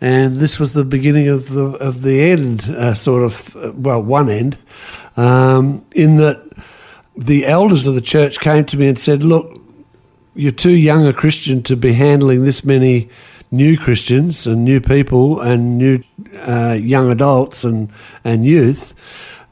and 0.00 0.38
this 0.38 0.58
was 0.58 0.72
the 0.72 0.84
beginning 0.84 1.28
of 1.28 1.50
the 1.50 1.64
of 1.76 2.02
the 2.02 2.22
end, 2.22 2.62
uh, 2.70 2.94
sort 2.94 3.22
of, 3.22 3.54
uh, 3.54 3.72
well, 3.74 4.02
one 4.02 4.30
end, 4.30 4.56
um, 5.18 5.84
in 5.94 6.16
that 6.16 6.42
the 7.16 7.44
elders 7.44 7.86
of 7.86 7.94
the 7.94 8.00
church 8.00 8.40
came 8.40 8.64
to 8.64 8.78
me 8.78 8.88
and 8.88 8.98
said, 8.98 9.22
"Look, 9.22 9.60
you're 10.34 10.52
too 10.52 10.70
young 10.70 11.06
a 11.06 11.12
Christian 11.12 11.62
to 11.64 11.76
be 11.76 11.92
handling 11.92 12.44
this 12.44 12.64
many 12.64 13.10
new 13.50 13.76
Christians 13.76 14.46
and 14.46 14.64
new 14.64 14.80
people 14.80 15.40
and 15.40 15.76
new 15.76 16.02
uh, 16.36 16.76
young 16.80 17.10
adults 17.10 17.64
and 17.64 17.90
and 18.24 18.44
youth. 18.44 18.94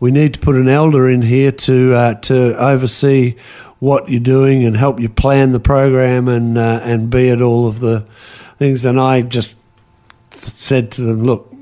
We 0.00 0.11
need 0.11 0.35
to 0.35 0.40
put 0.40 0.54
an 0.56 0.68
elder 0.68 1.08
in 1.08 1.23
here 1.23 1.52
to 1.52 1.94
uh, 1.94 2.14
to 2.14 2.58
oversee 2.58 3.37
what 3.80 4.08
you're 4.08 4.20
doing 4.20 4.64
and 4.64 4.76
help 4.76 5.00
you 5.00 5.08
plan 5.08 5.52
the 5.52 5.61
program 5.61 6.28
and 6.28 6.56
uh, 6.56 6.80
and 6.82 7.11
be 7.11 7.30
at 7.30 7.42
all 7.42 7.66
of 7.66 7.80
the 7.80 8.06
things." 8.58 8.85
And 8.85 9.00
I 9.00 9.23
just 9.23 9.58
said 10.30 10.92
to 10.92 11.02
them, 11.02 11.25
"Look, 11.25 11.52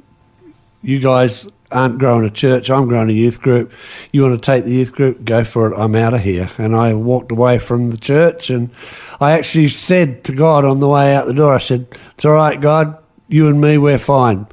you 0.82 0.99
guys." 0.99 1.49
Aren't 1.73 1.99
growing 1.99 2.25
a 2.25 2.30
church. 2.30 2.70
I'm 2.70 2.87
growing 2.87 3.11
a 3.11 3.12
youth 3.12 3.42
group. 3.42 3.73
You 4.12 4.23
want 4.23 4.40
to 4.40 4.46
take 4.46 4.64
the 4.64 4.70
youth 4.70 4.92
group? 4.92 5.25
Go 5.25 5.42
for 5.42 5.73
it. 5.73 5.76
I'm 5.76 5.96
out 5.96 6.14
of 6.14 6.20
here. 6.20 6.49
And 6.58 6.76
I 6.76 6.94
walked 6.94 7.32
away 7.32 7.58
from 7.58 7.90
the 7.90 7.96
church. 7.96 8.50
And 8.50 8.70
I 9.18 9.32
actually 9.32 9.70
said 9.70 10.23
to 10.25 10.32
God 10.32 10.64
on 10.64 10.78
the 10.78 10.88
way 10.88 11.12
out 11.12 11.26
the 11.26 11.35
door, 11.35 11.52
I 11.52 11.58
said, 11.58 11.88
It's 12.14 12.25
all 12.25 12.35
right, 12.35 12.61
God. 12.61 12.96
You 13.26 13.49
and 13.49 13.61
me, 13.61 13.78
we're 13.78 13.99
fine. 13.99 14.46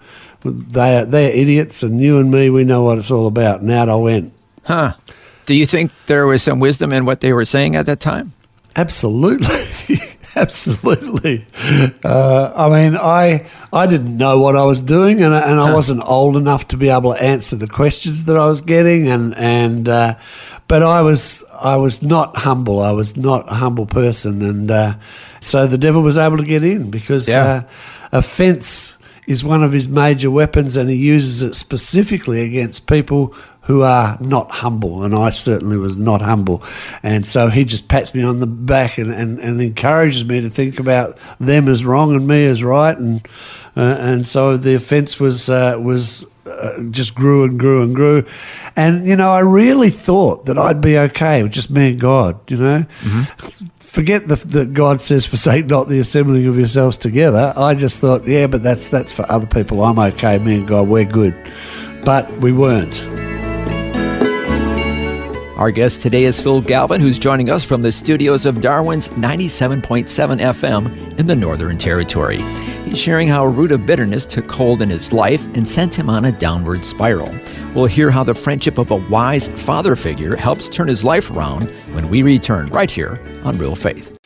They 0.44 0.98
are, 0.98 1.06
they're 1.06 1.32
idiots. 1.36 1.84
And 1.84 2.00
you 2.02 2.20
and 2.20 2.30
me, 2.32 2.50
we 2.50 2.64
know 2.64 2.84
what 2.84 2.98
it's 2.98 3.12
all 3.12 3.28
about. 3.28 3.62
And 3.62 3.72
out 3.72 3.90
I 3.90 3.96
went. 3.96 4.34
Huh. 4.66 4.94
Do 5.46 5.54
you 5.56 5.66
think 5.66 5.92
there 6.08 6.26
was 6.26 6.42
some 6.44 6.60
wisdom 6.60 6.94
in 6.94 7.06
what 7.06 7.20
they 7.22 7.34
were 7.34 7.46
saying 7.46 7.76
at 7.76 7.86
that 7.88 8.00
time? 8.00 8.34
Absolutely. 8.76 9.48
Absolutely. 10.36 11.46
Uh, 12.04 12.52
I 12.56 12.70
mean, 12.70 12.98
I 13.00 13.48
I 13.72 13.86
didn't 13.86 14.18
know 14.18 14.40
what 14.40 14.56
I 14.56 14.66
was 14.66 14.82
doing, 14.82 15.22
and, 15.22 15.34
I- 15.34 15.42
and 15.52 15.60
I 15.60 15.72
wasn't 15.74 16.02
old 16.06 16.36
enough 16.36 16.68
to 16.70 16.78
be 16.78 16.90
able 16.90 17.14
to 17.14 17.22
answer 17.22 17.56
the 17.56 17.68
questions 17.68 18.24
that 18.26 18.36
I 18.36 18.46
was 18.48 18.60
getting, 18.62 19.08
and 19.08 19.36
and 19.36 19.88
uh, 19.88 20.16
but 20.68 20.82
I 20.82 21.02
was 21.04 21.44
I 21.54 21.76
was 21.78 22.02
not 22.02 22.36
humble. 22.38 22.80
I 22.80 22.92
was 22.94 23.16
not 23.16 23.48
a 23.52 23.54
humble 23.56 23.86
person, 23.86 24.42
and 24.42 24.72
uh, 24.72 24.96
so 25.40 25.68
the 25.68 25.78
devil 25.78 26.02
was 26.02 26.18
able 26.18 26.38
to 26.38 26.44
get 26.46 26.64
in 26.64 26.90
because 26.90 27.30
Yeah. 27.30 27.44
uh, 27.44 28.18
offence 28.18 28.98
is 29.28 29.44
one 29.44 29.64
of 29.64 29.72
his 29.72 29.88
major 29.88 30.30
weapons, 30.30 30.78
and 30.78 30.90
he 30.90 30.96
uses 30.96 31.44
it 31.44 31.56
specifically 31.56 32.42
against 32.42 32.88
people 32.88 33.36
who 33.64 33.82
are 33.82 34.18
not 34.20 34.52
humble. 34.52 35.04
And 35.04 35.16
I 35.16 35.30
certainly 35.30 35.78
was 35.78 35.96
not 35.96 36.22
humble. 36.22 36.64
And 37.02 37.26
so 37.26 37.48
he 37.48 37.64
just 37.64 37.88
pats 37.88 38.14
me 38.14 38.22
on 38.24 38.40
the 38.40 38.48
back 38.48 38.98
and, 38.98 39.12
and, 39.12 39.40
and 39.40 39.62
encourages 39.62 40.26
me 40.26 40.42
to 40.42 40.50
think 40.50 40.80
about 40.80 41.18
them 41.40 41.68
as 41.68 41.86
wrong 41.86 42.14
and 42.16 42.28
me 42.28 42.46
as 42.46 42.64
right. 42.64 42.98
And 42.98 43.26
uh, 43.76 43.98
and 44.00 44.28
so 44.28 44.56
the 44.58 44.76
offence 44.76 45.20
was 45.20 45.50
uh, 45.50 45.78
was. 45.80 46.26
Uh, 46.46 46.84
just 46.92 47.16
grew 47.16 47.46
and 47.46 47.58
grew 47.58 47.82
and 47.82 47.96
grew, 47.96 48.26
and 48.76 49.08
you 49.08 49.16
know 49.16 49.32
I 49.32 49.40
really 49.40 49.90
thought 49.90 50.46
that 50.48 50.58
I'd 50.58 50.82
be 50.82 50.98
okay 50.98 51.42
with 51.42 51.54
just 51.54 51.70
me 51.70 51.92
and 51.92 52.00
God. 52.00 52.52
You 52.52 52.58
know, 52.58 52.86
forget 53.94 54.28
the, 54.28 54.36
that 54.36 54.74
God 54.74 55.02
says, 55.02 55.26
"Forsake 55.26 55.68
not 55.68 55.88
the 55.88 56.00
assembling 56.00 56.48
of 56.48 56.58
yourselves 56.58 56.98
together." 56.98 57.54
I 57.56 57.76
just 57.76 58.00
thought, 58.00 58.28
yeah, 58.28 58.48
but 58.48 58.64
that's 58.64 58.90
that's 58.90 59.14
for 59.14 59.26
other 59.32 59.46
people. 59.46 59.84
I'm 59.84 60.00
okay. 60.00 60.40
Me 60.40 60.56
and 60.56 60.68
God, 60.68 60.88
we're 60.88 61.06
good, 61.06 61.36
but 62.04 62.30
we 62.40 62.52
weren't. 62.52 63.08
Our 65.58 65.70
guest 65.72 66.02
today 66.02 66.24
is 66.24 66.42
Phil 66.42 66.62
Galvin, 66.62 67.00
who's 67.00 67.20
joining 67.20 67.50
us 67.50 67.64
from 67.64 67.84
the 67.84 67.92
studios 67.92 68.46
of 68.46 68.60
Darwin's 68.60 69.08
97.7 69.10 70.08
FM 70.42 71.20
in 71.20 71.28
the 71.28 71.36
Northern 71.36 71.78
Territory. 71.78 72.40
He's 72.84 73.00
sharing 73.00 73.28
how 73.28 73.44
a 73.44 73.50
root 73.50 73.72
of 73.72 73.86
bitterness 73.86 74.26
took 74.26 74.52
hold 74.52 74.82
in 74.82 74.90
his 74.90 75.14
life 75.14 75.44
and 75.56 75.68
sent 75.68 75.96
him 75.96 76.10
on 76.10 76.26
a 76.26 76.32
downward 76.32 76.84
spiral. 76.84 77.34
We'll 77.74 77.86
hear 77.86 78.12
how 78.12 78.24
the 78.24 78.36
friendship 78.36 78.78
of 78.78 78.92
a 78.92 78.98
wise 79.10 79.48
father 79.48 79.96
figure 79.96 80.36
helps 80.36 80.70
turn 80.70 80.88
his 80.88 81.04
life 81.04 81.32
around 81.32 81.70
when 81.94 82.10
we 82.10 82.24
return 82.24 82.68
right 82.68 82.92
here 82.92 83.20
on 83.44 83.58
Real 83.58 83.76
Faith. 83.76 84.18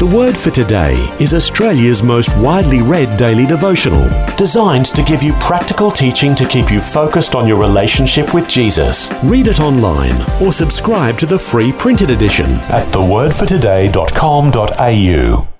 The 0.00 0.06
word 0.06 0.34
for 0.34 0.50
today 0.50 0.94
is 1.20 1.34
Australia's 1.34 2.02
most 2.02 2.34
widely 2.38 2.80
read 2.80 3.18
daily 3.18 3.44
devotional, 3.44 4.08
designed 4.36 4.86
to 4.86 5.02
give 5.02 5.22
you 5.22 5.34
practical 5.34 5.90
teaching 5.90 6.34
to 6.36 6.48
keep 6.48 6.70
you 6.70 6.80
focused 6.80 7.34
on 7.34 7.46
your 7.46 7.58
relationship 7.58 8.32
with 8.32 8.48
Jesus. 8.48 9.10
Read 9.22 9.46
it 9.46 9.60
online 9.60 10.18
or 10.40 10.54
subscribe 10.54 11.18
to 11.18 11.26
the 11.26 11.38
free 11.38 11.70
printed 11.70 12.10
edition 12.10 12.50
at 12.70 12.90
thewordfortoday.com.au. 12.94 15.59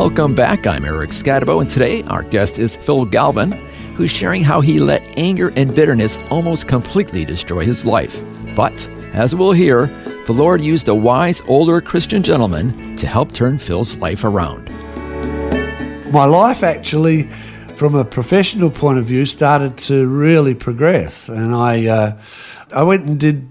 Welcome 0.00 0.34
back. 0.34 0.66
I'm 0.66 0.86
Eric 0.86 1.10
Skattebo, 1.10 1.60
and 1.60 1.68
today 1.68 2.02
our 2.04 2.22
guest 2.22 2.58
is 2.58 2.74
Phil 2.74 3.04
Galvin, 3.04 3.52
who's 3.96 4.10
sharing 4.10 4.42
how 4.42 4.62
he 4.62 4.80
let 4.80 5.02
anger 5.18 5.52
and 5.56 5.74
bitterness 5.74 6.18
almost 6.30 6.68
completely 6.68 7.26
destroy 7.26 7.66
his 7.66 7.84
life. 7.84 8.18
But, 8.56 8.88
as 9.12 9.34
we'll 9.34 9.52
hear, 9.52 9.88
the 10.24 10.32
Lord 10.32 10.62
used 10.62 10.88
a 10.88 10.94
wise 10.94 11.42
older 11.46 11.82
Christian 11.82 12.22
gentleman 12.22 12.96
to 12.96 13.06
help 13.06 13.32
turn 13.32 13.58
Phil's 13.58 13.94
life 13.96 14.24
around. 14.24 14.70
My 16.10 16.24
life 16.24 16.62
actually, 16.62 17.24
from 17.76 17.94
a 17.94 18.02
professional 18.02 18.70
point 18.70 18.98
of 18.98 19.04
view, 19.04 19.26
started 19.26 19.76
to 19.80 20.06
really 20.06 20.54
progress, 20.54 21.28
and 21.28 21.54
I 21.54 21.86
uh, 21.88 22.20
I 22.74 22.84
went 22.84 23.06
and 23.06 23.20
did 23.20 23.46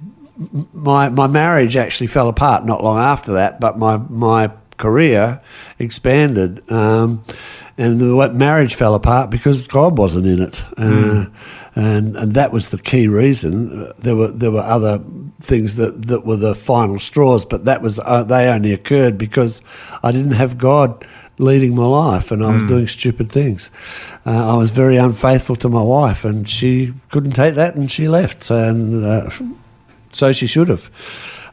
my 0.74 1.10
my 1.10 1.28
marriage 1.28 1.78
actually 1.78 2.08
fell 2.08 2.28
apart 2.28 2.66
not 2.66 2.84
long 2.84 2.98
after 2.98 3.34
that, 3.34 3.60
but 3.60 3.78
my 3.78 3.98
my 3.98 4.50
career 4.80 5.42
expanded. 5.78 6.70
Um, 6.72 7.24
and 7.78 8.00
the 8.00 8.30
marriage 8.34 8.76
fell 8.76 8.94
apart 8.94 9.30
because 9.30 9.66
God 9.66 9.98
wasn't 9.98 10.26
in 10.26 10.42
it, 10.42 10.62
uh, 10.78 11.28
and 11.76 12.18
and 12.18 12.34
that 12.34 12.52
was 12.52 12.70
the 12.70 12.78
key 12.78 13.08
reason. 13.08 13.90
There 13.98 14.18
were 14.18 14.28
there 14.28 14.52
were 14.52 14.60
other 14.60 15.00
things 15.42 15.76
that, 15.76 16.08
that 16.08 16.26
were 16.26 16.36
the 16.36 16.56
final 16.56 17.00
straws, 17.00 17.46
but 17.46 17.64
that 17.64 17.82
was 17.82 17.98
uh, 18.00 18.24
they 18.24 18.50
only 18.50 18.74
occurred 18.74 19.18
because 19.18 19.62
I 20.04 20.12
didn't 20.12 20.34
have 20.34 20.58
God 20.58 21.08
leading 21.38 21.74
my 21.74 21.86
life, 21.86 22.34
and 22.34 22.44
I 22.44 22.54
was 22.54 22.66
doing 22.66 22.90
stupid 22.90 23.32
things. 23.32 23.72
Uh, 24.26 24.56
I 24.56 24.58
was 24.58 24.72
very 24.72 24.98
unfaithful 24.98 25.56
to 25.58 25.70
my 25.70 25.82
wife, 25.82 26.26
and 26.26 26.50
she 26.50 26.94
couldn't 27.12 27.32
take 27.32 27.56
that, 27.56 27.78
and 27.78 27.90
she 27.90 28.10
left, 28.10 28.52
and 28.52 29.06
uh, 29.06 29.30
so 30.12 30.34
she 30.34 30.48
should 30.48 30.68
have. 30.68 30.92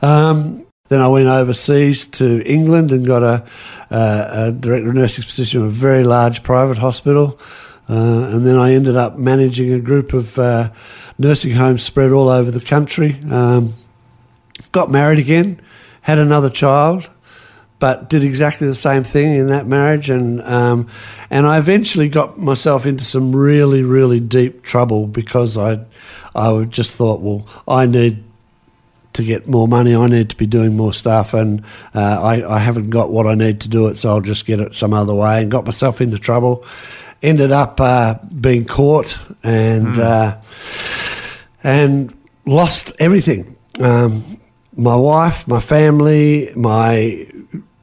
Um, 0.02 0.65
then 0.88 1.00
I 1.00 1.08
went 1.08 1.26
overseas 1.26 2.06
to 2.08 2.42
England 2.44 2.92
and 2.92 3.06
got 3.06 3.22
a, 3.22 3.44
a, 3.90 4.52
director 4.52 4.88
of 4.88 4.94
nursing 4.94 5.24
position 5.24 5.62
in 5.62 5.66
a 5.66 5.70
very 5.70 6.04
large 6.04 6.42
private 6.42 6.78
hospital. 6.78 7.38
Uh, 7.88 8.30
and 8.32 8.46
then 8.46 8.56
I 8.56 8.74
ended 8.74 8.96
up 8.96 9.16
managing 9.16 9.72
a 9.72 9.80
group 9.80 10.12
of 10.12 10.38
uh, 10.38 10.70
nursing 11.18 11.52
homes 11.52 11.82
spread 11.82 12.12
all 12.12 12.28
over 12.28 12.50
the 12.50 12.60
country. 12.60 13.16
Um, 13.30 13.74
got 14.72 14.90
married 14.90 15.18
again, 15.18 15.60
had 16.02 16.18
another 16.18 16.50
child, 16.50 17.08
but 17.78 18.08
did 18.08 18.24
exactly 18.24 18.66
the 18.66 18.74
same 18.74 19.04
thing 19.04 19.34
in 19.34 19.48
that 19.48 19.66
marriage. 19.66 20.10
And, 20.10 20.40
um, 20.42 20.88
and 21.30 21.46
I 21.46 21.58
eventually 21.58 22.08
got 22.08 22.38
myself 22.38 22.86
into 22.86 23.04
some 23.04 23.34
really, 23.34 23.82
really 23.82 24.20
deep 24.20 24.62
trouble 24.62 25.06
because 25.06 25.56
I, 25.56 25.84
I 26.34 26.64
just 26.64 26.94
thought, 26.94 27.20
well, 27.20 27.46
I 27.68 27.86
need 27.86 28.25
to 29.16 29.24
get 29.24 29.46
more 29.46 29.68
money. 29.68 29.94
I 29.94 30.06
need 30.06 30.30
to 30.30 30.36
be 30.36 30.46
doing 30.46 30.76
more 30.76 30.92
stuff, 30.92 31.34
and 31.34 31.62
uh, 31.94 32.20
I, 32.22 32.56
I 32.56 32.58
haven't 32.58 32.90
got 32.90 33.10
what 33.10 33.26
I 33.26 33.34
need 33.34 33.60
to 33.62 33.68
do 33.68 33.88
it, 33.88 33.96
so 33.98 34.10
I'll 34.10 34.20
just 34.20 34.46
get 34.46 34.60
it 34.60 34.74
some 34.74 34.94
other 34.94 35.14
way. 35.14 35.42
And 35.42 35.50
got 35.50 35.64
myself 35.64 36.00
into 36.00 36.18
trouble. 36.18 36.64
Ended 37.22 37.50
up 37.50 37.80
uh, 37.80 38.14
being 38.40 38.64
caught 38.66 39.18
and 39.42 39.98
uh, 39.98 40.40
and 41.64 42.12
lost 42.44 42.92
everything. 42.98 43.56
Um, 43.80 44.38
my 44.76 44.96
wife, 44.96 45.48
my 45.48 45.60
family, 45.60 46.52
my 46.54 47.26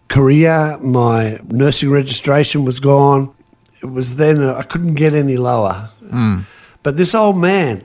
career, 0.08 0.78
my 0.80 1.40
nursing 1.46 1.90
registration 1.90 2.66
was 2.66 2.80
gone. 2.80 3.34
It 3.82 3.88
was 3.88 4.16
then 4.16 4.42
I 4.44 4.62
couldn't 4.62 4.94
get 4.94 5.14
any 5.14 5.38
lower. 5.38 5.90
But 6.84 6.98
this 6.98 7.16
old 7.16 7.38
man 7.38 7.84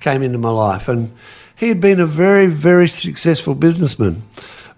came 0.00 0.22
into 0.22 0.38
my 0.38 0.50
life, 0.50 0.88
and 0.88 1.12
he 1.58 1.68
had 1.68 1.80
been 1.80 2.00
a 2.00 2.06
very, 2.06 2.46
very 2.46 2.88
successful 2.88 3.54
businessman, 3.54 4.22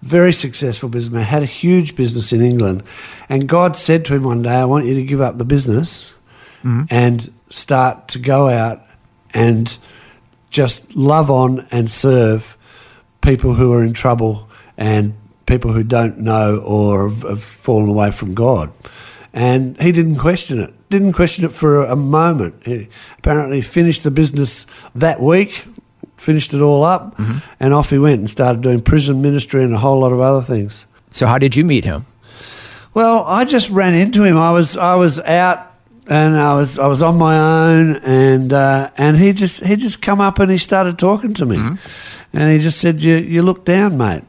very 0.01 0.33
successful 0.33 0.89
businessman, 0.89 1.25
had 1.25 1.43
a 1.43 1.47
huge 1.47 1.95
business 1.95 2.33
in 2.33 2.41
England. 2.41 2.83
And 3.29 3.47
God 3.47 3.77
said 3.77 4.05
to 4.07 4.15
him 4.15 4.23
one 4.23 4.43
day, 4.43 4.55
I 4.55 4.65
want 4.65 4.87
you 4.87 4.95
to 4.95 5.05
give 5.05 5.21
up 5.21 5.37
the 5.37 5.45
business 5.45 6.17
mm-hmm. 6.65 6.85
and 6.91 7.33
start 7.51 8.09
to 8.09 8.19
go 8.19 8.49
out 8.49 8.81
and 9.35 9.77
just 10.49 10.97
love 10.97 11.31
on 11.31 11.67
and 11.71 11.91
serve 11.91 12.57
people 13.21 13.55
who 13.55 13.73
are 13.73 13.85
in 13.85 13.93
trouble 13.93 14.49
and 14.79 15.15
people 15.45 15.73
who 15.73 15.83
don't 15.83 16.19
know 16.19 16.59
or 16.61 17.11
have, 17.11 17.23
have 17.23 17.43
fallen 17.43 17.91
away 17.91 18.11
from 18.11 18.35
God. 18.35 18.73
And 19.33 19.81
he 19.81 19.93
didn't 19.93 20.17
question 20.17 20.59
it. 20.59 20.73
Didn't 20.89 21.13
question 21.13 21.45
it 21.45 21.53
for 21.53 21.85
a 21.85 21.95
moment. 21.95 22.63
He 22.65 22.89
apparently 23.19 23.61
finished 23.61 24.03
the 24.03 24.11
business 24.11 24.67
that 24.95 25.21
week, 25.21 25.65
finished 26.21 26.53
it 26.55 26.61
all 26.61 26.85
up, 26.85 27.19
and 27.59 27.73
off 27.75 27.91
he 27.91 27.99
went 27.99 28.21
and 28.21 28.31
started 28.31 28.61
doing 28.63 28.81
prison 28.81 29.23
ministry 29.23 29.65
and 29.65 29.75
a 29.75 29.79
whole 29.79 30.01
lot 30.01 30.13
of 30.13 30.21
other 30.21 30.43
things. 30.45 30.87
So, 31.13 31.27
how 31.27 31.39
did 31.39 31.57
you 31.57 31.65
meet 31.65 31.85
him? 31.85 32.07
Well, 32.95 33.25
I 33.27 33.45
just 33.45 33.71
ran 33.71 33.95
into 33.95 34.23
him. 34.23 34.37
I 34.37 34.53
was 34.53 34.77
I 34.77 34.97
was 34.97 35.19
out 35.21 35.73
and 36.09 36.37
I 36.37 36.55
was 36.55 36.79
I 36.79 36.87
was 36.89 37.03
on 37.03 37.17
my 37.19 37.37
own 37.39 37.97
and 37.97 38.53
uh, 38.53 38.91
and 38.99 39.17
he 39.17 39.33
just 39.33 39.65
he 39.65 39.77
just 39.77 40.03
come 40.03 40.21
up 40.21 40.39
and 40.39 40.51
he 40.51 40.59
started 40.59 40.99
talking 40.99 41.33
to 41.35 41.47
me, 41.47 41.57
and 42.33 42.53
he 42.53 42.59
just 42.59 42.79
said 42.79 43.01
you 43.03 43.17
you 43.17 43.43
look 43.43 43.65
down, 43.65 43.97
mate, 43.97 44.25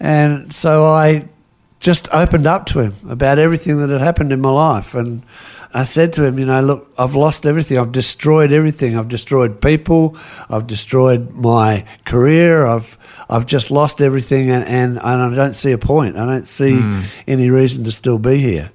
and 0.00 0.52
so 0.52 0.84
I 0.84 1.28
just 1.80 2.08
opened 2.12 2.46
up 2.46 2.66
to 2.66 2.80
him 2.80 2.94
about 3.08 3.38
everything 3.38 3.78
that 3.78 3.90
had 3.90 4.00
happened 4.00 4.32
in 4.32 4.40
my 4.40 4.50
life 4.50 4.94
and. 4.94 5.22
I 5.74 5.84
said 5.84 6.14
to 6.14 6.24
him, 6.24 6.38
you 6.38 6.46
know, 6.46 6.60
look, 6.62 6.92
I've 6.96 7.14
lost 7.14 7.44
everything. 7.44 7.78
I've 7.78 7.92
destroyed 7.92 8.52
everything. 8.52 8.96
I've 8.96 9.08
destroyed 9.08 9.60
people. 9.60 10.16
I've 10.48 10.66
destroyed 10.66 11.34
my 11.34 11.84
career. 12.04 12.66
I've 12.66 12.96
I've 13.30 13.44
just 13.44 13.70
lost 13.70 14.00
everything, 14.00 14.50
and, 14.50 14.64
and, 14.64 14.96
and 14.96 15.02
I 15.02 15.34
don't 15.34 15.52
see 15.52 15.72
a 15.72 15.78
point. 15.78 16.16
I 16.16 16.24
don't 16.24 16.46
see 16.46 16.78
hmm. 16.80 17.02
any 17.26 17.50
reason 17.50 17.84
to 17.84 17.92
still 17.92 18.18
be 18.18 18.38
here. 18.38 18.70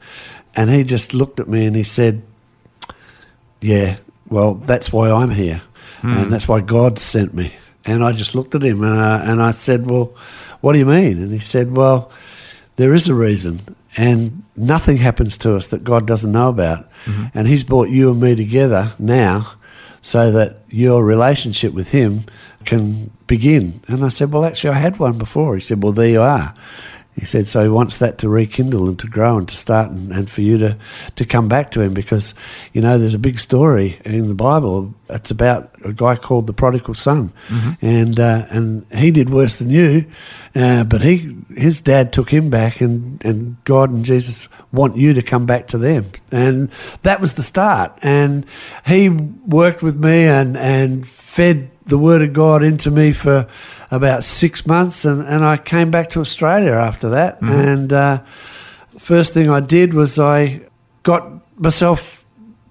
And 0.56 0.70
he 0.70 0.84
just 0.84 1.14
looked 1.16 1.40
at 1.40 1.48
me 1.48 1.66
and 1.66 1.76
he 1.76 1.84
said, 1.84 2.22
"Yeah, 3.62 3.98
well, 4.30 4.54
that's 4.54 4.94
why 4.94 5.10
I'm 5.10 5.32
here, 5.32 5.64
hmm. 6.02 6.14
and 6.14 6.32
that's 6.32 6.48
why 6.48 6.62
God 6.62 7.00
sent 7.00 7.34
me." 7.34 7.54
And 7.86 8.04
I 8.04 8.12
just 8.12 8.36
looked 8.36 8.54
at 8.54 8.62
him 8.62 8.84
and 8.84 9.00
I, 9.00 9.26
and 9.26 9.42
I 9.42 9.52
said, 9.52 9.90
"Well, 9.90 10.16
what 10.62 10.74
do 10.74 10.80
you 10.80 10.86
mean?" 10.86 11.18
And 11.18 11.32
he 11.32 11.40
said, 11.40 11.76
"Well, 11.76 12.12
there 12.76 12.94
is 12.94 13.08
a 13.08 13.16
reason, 13.16 13.60
and 13.96 14.44
nothing 14.56 14.98
happens 14.98 15.38
to 15.40 15.56
us 15.56 15.68
that 15.68 15.84
God 15.84 16.08
doesn't 16.08 16.32
know 16.32 16.50
about. 16.50 16.90
Mm-hmm. 17.06 17.26
And 17.38 17.48
He's 17.48 17.64
brought 17.64 17.90
you 17.90 18.12
and 18.12 18.22
me 18.22 18.36
together 18.36 18.94
now 19.00 19.54
so 20.02 20.32
that 20.32 20.60
your 20.70 21.04
relationship 21.04 21.74
with 21.74 21.90
Him 21.90 22.22
can 22.66 23.12
begin. 23.28 23.82
And 23.88 24.04
I 24.04 24.10
said, 24.10 24.32
Well, 24.32 24.46
actually, 24.46 24.72
I 24.72 24.80
had 24.80 25.00
one 25.00 25.18
before. 25.18 25.56
He 25.56 25.62
said, 25.62 25.84
Well, 25.84 25.94
there 25.94 26.10
you 26.10 26.22
are. 26.22 26.54
He 27.16 27.26
said, 27.26 27.48
so 27.48 27.62
he 27.62 27.70
wants 27.70 27.98
that 27.98 28.18
to 28.20 28.30
rekindle 28.30 28.88
and 28.88 28.98
to 29.00 29.08
grow 29.08 29.38
and 29.38 29.48
to 29.48 29.56
start 29.56 29.92
and, 29.92 30.12
and 30.12 30.30
for 30.30 30.42
you 30.42 30.58
to, 30.58 30.78
to 31.16 31.26
come 31.26 31.48
back 31.48 31.70
to 31.72 31.82
him 31.82 31.94
because, 31.94 32.34
you 32.74 32.82
know, 32.82 32.98
there's 32.98 33.14
a 33.14 33.20
big 33.20 33.40
story 33.40 34.00
in 34.04 34.28
the 34.28 34.36
Bible. 34.36 34.94
It's 35.10 35.30
about 35.30 35.76
a 35.86 35.94
guy 35.94 36.16
called 36.16 36.48
the 36.48 36.54
prodigal 36.54 36.96
son. 36.96 37.32
And, 37.82 38.20
uh, 38.20 38.48
and 38.50 38.86
he 38.92 39.12
did 39.12 39.30
worse 39.30 39.58
than 39.58 39.70
you, 39.70 40.06
uh, 40.56 40.86
but 40.86 41.02
he, 41.02 41.38
his 41.56 41.82
dad 41.82 42.14
took 42.14 42.32
him 42.32 42.50
back 42.50 42.82
and, 42.82 43.24
and 43.24 43.64
God 43.64 43.92
and 43.92 44.04
Jesus 44.04 44.50
want 44.72 44.98
you 44.98 45.14
to 45.14 45.22
come 45.22 45.46
back 45.46 45.68
to 45.68 45.78
them. 45.78 46.06
And 46.32 46.70
that 47.04 47.22
was 47.22 47.36
the 47.36 47.44
start. 47.44 47.98
And 48.02 48.46
he 48.88 49.10
worked 49.10 49.84
with 49.84 49.96
me 49.96 50.24
and, 50.26 50.58
and 50.58 51.08
fed 51.08 51.70
the 51.86 51.98
word 51.98 52.22
of 52.22 52.34
God 52.34 52.64
into 52.64 52.90
me 52.90 53.12
for 53.12 53.48
about 53.94 54.24
six 54.24 54.66
months, 54.66 55.06
and, 55.06 55.22
and 55.22 55.46
I 55.46 55.58
came 55.58 55.92
back 55.92 56.10
to 56.10 56.20
Australia 56.20 56.72
after 56.74 57.10
that. 57.10 57.42
And 57.42 57.94
uh, 57.94 58.24
first 58.98 59.34
thing 59.34 59.50
I 59.50 59.60
did 59.60 59.94
was 59.94 60.18
I 60.18 60.62
got 61.04 61.30
myself 61.60 62.26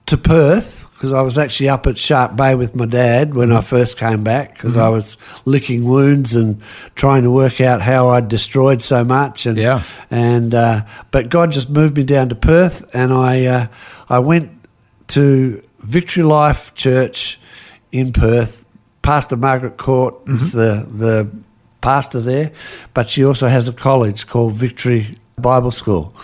to 0.06 0.16
Perth 0.16 0.88
because 0.94 1.12
I 1.12 1.22
was 1.22 1.36
actually 1.38 1.68
up 1.68 1.86
at 1.86 1.98
Shark 1.98 2.36
Bay 2.36 2.54
with 2.54 2.76
my 2.76 2.86
dad 2.86 3.34
when 3.34 3.50
I 3.52 3.60
first 3.60 3.98
came 3.98 4.22
back 4.24 4.54
because 4.54 4.76
I 4.76 4.88
was 4.88 5.16
licking 5.44 5.84
wounds 5.84 6.36
and 6.36 6.60
trying 6.94 7.22
to 7.24 7.30
work 7.30 7.60
out 7.60 7.80
how 7.80 8.10
I'd 8.10 8.28
destroyed 8.28 8.82
so 8.82 9.04
much. 9.04 9.46
And 9.46 9.58
Yeah. 9.58 9.82
and 10.10 10.54
uh, 10.54 10.82
but 11.10 11.28
God 11.28 11.50
just 11.52 11.70
moved 11.70 11.96
me 11.96 12.04
down 12.04 12.28
to 12.30 12.34
Perth, 12.34 12.94
and 12.94 13.12
I 13.12 13.46
uh, 13.46 13.66
I 14.08 14.18
went 14.20 14.50
to 15.08 15.62
Victory 15.80 16.22
Life 16.24 16.74
Church 16.74 17.38
in 17.90 18.12
Perth. 18.12 18.61
Pastor 19.02 19.36
Margaret 19.36 19.76
Court 19.76 20.14
is 20.26 20.52
the 20.52 20.86
the 20.90 21.28
pastor 21.80 22.20
there, 22.20 22.52
but 22.94 23.08
she 23.08 23.24
also 23.24 23.48
has 23.48 23.68
a 23.68 23.72
college 23.72 24.26
called 24.26 24.52
Victory 24.54 25.18
Bible 25.36 25.72
School, 25.72 26.14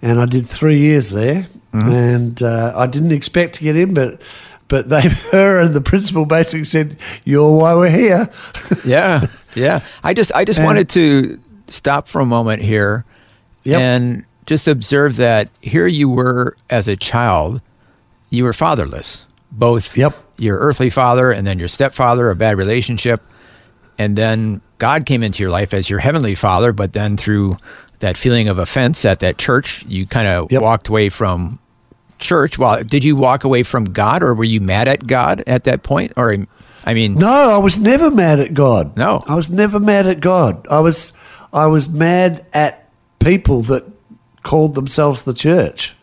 and 0.00 0.20
I 0.20 0.26
did 0.26 0.46
three 0.46 0.78
years 0.78 1.10
there, 1.10 1.46
and 1.72 2.42
uh, 2.42 2.72
I 2.74 2.86
didn't 2.86 3.12
expect 3.12 3.56
to 3.56 3.62
get 3.64 3.76
in, 3.76 3.94
but. 3.94 4.20
But 4.66 4.88
they, 4.88 5.02
her 5.30 5.60
and 5.60 5.74
the 5.74 5.82
principal 5.82 6.24
basically 6.24 6.64
said, 6.64 6.96
"You're 7.24 7.58
why 7.58 7.74
we're 7.74 7.90
here." 7.90 8.30
yeah, 8.86 9.26
yeah. 9.54 9.80
I 10.02 10.14
just 10.14 10.32
I 10.34 10.46
just 10.46 10.58
And- 10.58 10.66
wanted 10.66 10.88
to 10.88 11.38
stop 11.68 12.08
for 12.08 12.22
a 12.22 12.26
moment 12.26 12.62
here 12.62 13.04
Yep. 13.64 13.80
and 13.80 14.24
just 14.46 14.66
observe 14.66 15.16
that 15.16 15.50
here 15.60 15.86
you 15.86 16.08
were 16.08 16.56
as 16.70 16.88
a 16.88 16.96
child, 16.96 17.60
you 18.30 18.42
were 18.44 18.54
fatherless. 18.54 19.26
Both 19.52 19.94
Yep. 19.98 20.16
Your 20.38 20.58
earthly 20.58 20.90
father 20.90 21.30
and 21.30 21.46
then 21.46 21.58
your 21.58 21.68
stepfather, 21.68 22.30
a 22.30 22.36
bad 22.36 22.56
relationship, 22.58 23.22
and 23.98 24.16
then 24.16 24.60
God 24.78 25.06
came 25.06 25.22
into 25.22 25.42
your 25.42 25.50
life 25.50 25.72
as 25.72 25.88
your 25.88 26.00
heavenly 26.00 26.34
father, 26.34 26.72
but 26.72 26.92
then 26.92 27.16
through 27.16 27.56
that 28.00 28.16
feeling 28.16 28.48
of 28.48 28.58
offense 28.58 29.04
at 29.04 29.20
that 29.20 29.38
church, 29.38 29.84
you 29.86 30.06
kind 30.06 30.26
of 30.28 30.50
Yep. 30.50 30.62
walked 30.62 30.88
away 30.88 31.08
from 31.08 31.58
church. 32.18 32.58
Well, 32.58 32.82
did 32.82 33.04
you 33.04 33.16
walk 33.16 33.44
away 33.44 33.62
from 33.62 33.84
God 33.84 34.22
or 34.22 34.34
were 34.34 34.44
you 34.44 34.60
mad 34.60 34.88
at 34.88 35.06
God 35.06 35.42
at 35.46 35.64
that 35.64 35.82
point? 35.82 36.12
Or 36.16 36.36
I 36.84 36.92
mean, 36.94 37.14
No, 37.14 37.52
I 37.54 37.58
was 37.58 37.78
never 37.80 38.10
mad 38.10 38.40
at 38.40 38.52
God. 38.52 38.96
No. 38.96 39.22
I 39.26 39.34
was 39.36 39.50
never 39.50 39.78
mad 39.78 40.06
at 40.06 40.20
God. 40.20 40.66
I 40.70 40.80
was 40.80 41.12
I 41.52 41.66
was 41.66 41.88
mad 41.88 42.44
at 42.52 42.88
people 43.20 43.62
that 43.62 43.84
called 44.42 44.74
themselves 44.74 45.22
the 45.22 45.32
church. 45.32 45.93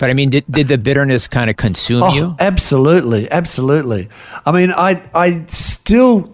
But 0.00 0.10
I 0.10 0.14
mean, 0.14 0.30
did, 0.30 0.44
did 0.50 0.66
the 0.68 0.78
bitterness 0.78 1.28
kind 1.28 1.48
of 1.50 1.56
consume 1.56 2.02
Oh, 2.02 2.12
you? 2.14 2.34
absolutely, 2.40 3.30
absolutely. 3.30 4.08
I 4.44 4.50
mean, 4.50 4.72
I 4.72 5.02
I 5.14 5.44
still 5.48 6.28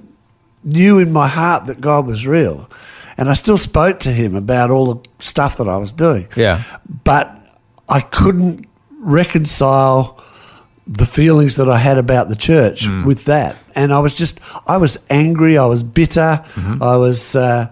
knew 0.64 0.98
in 0.98 1.12
my 1.12 1.29
heart 1.29 1.66
that 1.66 1.81
God 1.81 2.07
was 2.07 2.26
real, 2.26 2.70
and 3.18 3.29
I 3.29 3.35
still 3.35 3.59
spoke 3.59 3.98
to 4.00 4.11
Him 4.11 4.35
about 4.37 4.70
all 4.70 4.94
the 4.94 5.09
stuff 5.18 5.57
that 5.59 5.68
I 5.68 5.76
was 5.76 5.92
doing. 5.92 6.29
Yeah. 6.37 6.62
but 7.05 7.33
I 7.88 8.00
couldn't 8.00 8.66
reconcile 9.00 10.18
the 10.87 11.07
feelings 11.07 11.57
that 11.57 11.68
I 11.68 11.79
had 11.79 11.98
about 11.98 12.29
the 12.29 12.37
church 12.37 12.87
Mm. 12.87 13.05
with 13.05 13.24
that, 13.24 13.57
and 13.74 13.92
I 13.92 13.98
was 13.98 14.14
just 14.14 14.38
I 14.68 14.76
was 14.76 14.98
angry. 15.11 15.59
I 15.59 15.66
was 15.66 15.83
bitter. 15.83 16.44
I 16.81 16.96
was 16.96 17.35
uh, 17.35 17.66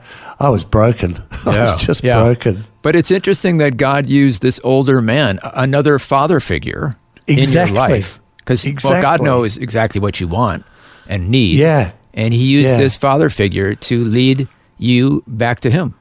I 0.45 0.49
was 0.51 0.65
broken. 0.65 1.17
I 1.31 1.37
Mm-hmm. 1.37 1.61
Was 1.73 1.83
just 1.83 2.05
yeah. 2.05 2.23
broken. 2.23 2.65
But 2.83 2.95
it's 2.97 3.11
interesting 3.11 3.59
that 3.59 3.77
God 3.77 4.09
used 4.09 4.41
this 4.43 4.61
older 4.65 5.01
man, 5.03 5.39
another 5.43 5.99
father 5.99 6.41
figure, 6.41 6.97
Exactly. 7.27 7.71
in 7.71 7.75
your 7.75 7.89
life. 7.89 8.21
Because 8.39 8.65
well, 8.85 9.01
God 9.03 9.23
knows 9.23 9.57
exactly 9.57 10.01
what 10.01 10.21
you 10.21 10.29
want 10.29 10.65
and 11.09 11.29
need. 11.31 11.59
Yeah. 11.59 11.93
And 12.13 12.33
He 12.35 12.45
used 12.47 12.71
Yeah. 12.73 12.79
this 12.79 12.95
father 12.95 13.31
figure 13.31 13.75
to 13.75 14.05
lead 14.05 14.49
you 14.79 15.23
back 15.27 15.61
to 15.61 15.71
Him. 15.71 15.95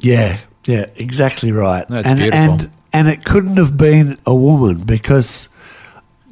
Yeah, 0.00 0.38
yeah, 0.66 0.86
exactly 0.96 1.50
right. 1.52 1.86
That's 1.88 2.06
and, 2.06 2.18
beautiful. 2.18 2.40
And 2.40 2.70
and 2.94 3.08
it 3.08 3.24
couldn't 3.24 3.56
have 3.56 3.76
been 3.76 4.16
a 4.26 4.34
woman 4.34 4.82
because 4.84 5.48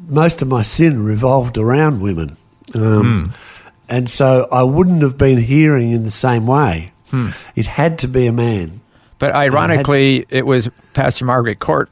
most 0.08 0.42
of 0.42 0.48
my 0.48 0.62
sin 0.62 1.02
revolved 1.04 1.56
around 1.58 2.00
women, 2.00 2.36
um, 2.74 3.02
Hmm. 3.02 3.30
and 3.88 4.08
so 4.10 4.46
I 4.52 4.62
wouldn't 4.62 5.02
have 5.02 5.16
been 5.18 5.38
hearing 5.38 5.90
in 5.92 6.04
the 6.04 6.10
same 6.10 6.46
way. 6.46 6.92
Hmm. 7.10 7.28
It 7.56 7.66
had 7.66 7.98
to 8.00 8.08
be 8.08 8.26
a 8.26 8.32
man. 8.32 8.80
But 9.18 9.34
ironically, 9.34 10.24
it 10.30 10.46
was 10.46 10.68
Pastor 10.94 11.24
Margaret 11.24 11.58
Court 11.58 11.90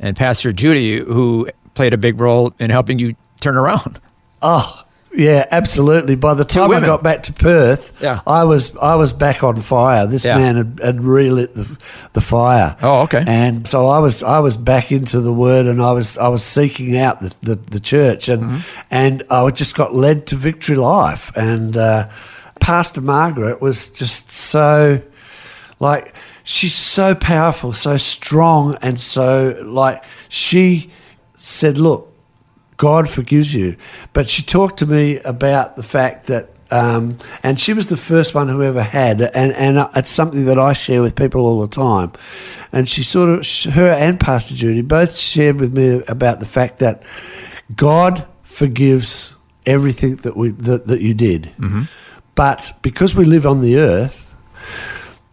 and 0.00 0.16
Pastor 0.16 0.52
Judy 0.52 0.98
who 0.98 1.48
played 1.74 1.94
a 1.94 1.98
big 1.98 2.20
role 2.20 2.52
in 2.58 2.70
helping 2.70 2.98
you 2.98 3.14
turn 3.40 3.56
around. 3.56 4.00
Oh, 4.46 4.82
yeah, 5.16 5.46
absolutely. 5.50 6.16
By 6.16 6.34
the 6.34 6.44
time 6.44 6.70
I 6.70 6.80
got 6.80 7.02
back 7.02 7.22
to 7.22 7.32
Perth, 7.32 7.98
Yeah. 8.02 8.20
I 8.26 8.44
was 8.44 8.76
I 8.76 8.96
was 8.96 9.14
back 9.14 9.42
on 9.42 9.56
fire. 9.56 10.06
This 10.06 10.22
Yeah. 10.22 10.36
man 10.36 10.56
had, 10.56 10.80
had 10.84 11.00
relit 11.02 11.54
the 11.54 11.78
the 12.12 12.20
fire. 12.20 12.76
Oh, 12.82 13.02
okay. 13.04 13.24
And 13.26 13.66
so 13.66 13.86
I 13.86 14.00
was 14.00 14.22
I 14.22 14.40
was 14.40 14.58
back 14.58 14.92
into 14.92 15.22
the 15.22 15.32
word, 15.32 15.64
and 15.64 15.80
I 15.80 15.92
was 15.92 16.18
I 16.18 16.28
was 16.28 16.44
seeking 16.44 16.98
out 16.98 17.20
the 17.20 17.34
the, 17.40 17.54
the 17.54 17.80
church, 17.80 18.28
and 18.28 18.42
Mm-hmm. 18.42 18.58
and 18.90 19.22
I 19.30 19.48
just 19.50 19.74
got 19.76 19.94
led 19.94 20.26
to 20.26 20.36
Victory 20.36 20.76
Life, 20.76 21.32
and 21.34 21.74
uh, 21.74 22.08
Pastor 22.60 23.00
Margaret 23.00 23.60
was 23.60 23.90
just 23.90 24.30
so 24.30 25.02
like 25.80 26.14
she's 26.42 26.74
so 26.74 27.14
powerful, 27.14 27.72
so 27.72 27.96
strong, 27.96 28.76
and 28.82 28.98
so 29.00 29.60
like 29.64 30.04
she 30.28 30.90
said, 31.34 31.78
look. 31.78 32.10
God 32.76 33.08
forgives 33.08 33.54
you. 33.54 33.76
But 34.12 34.28
she 34.28 34.42
talked 34.42 34.80
to 34.80 34.86
me 34.86 35.20
about 35.20 35.76
the 35.76 35.84
fact 35.84 36.26
that 36.26 36.50
um, 36.70 37.18
and 37.44 37.60
she 37.60 37.72
was 37.72 37.86
the 37.86 37.96
first 37.96 38.34
one 38.34 38.48
who 38.48 38.60
ever 38.62 38.82
had, 38.82 39.20
and 39.20 39.52
and 39.52 39.78
uh, 39.78 39.88
it's 39.94 40.10
something 40.10 40.46
that 40.46 40.58
I 40.58 40.72
share 40.72 41.00
with 41.00 41.14
people 41.14 41.42
all 41.42 41.60
the 41.60 41.68
time. 41.68 42.10
And 42.72 42.88
she 42.88 43.04
sort 43.04 43.28
of, 43.28 43.74
her 43.74 43.90
and 43.90 44.18
Pastor 44.18 44.56
Judy 44.56 44.82
both 44.82 45.16
shared 45.16 45.60
with 45.60 45.72
me 45.76 46.02
about 46.08 46.40
the 46.40 46.46
fact 46.46 46.80
that 46.80 47.04
God 47.76 48.26
forgives 48.42 49.36
everything 49.66 50.16
that 50.16 50.36
we 50.36 50.50
that, 50.50 50.86
that 50.86 51.00
you 51.00 51.14
did, 51.14 51.52
but 52.34 52.72
because 52.82 53.14
we 53.14 53.24
live 53.24 53.46
on 53.46 53.60
the 53.60 53.76
earth, 53.76 54.34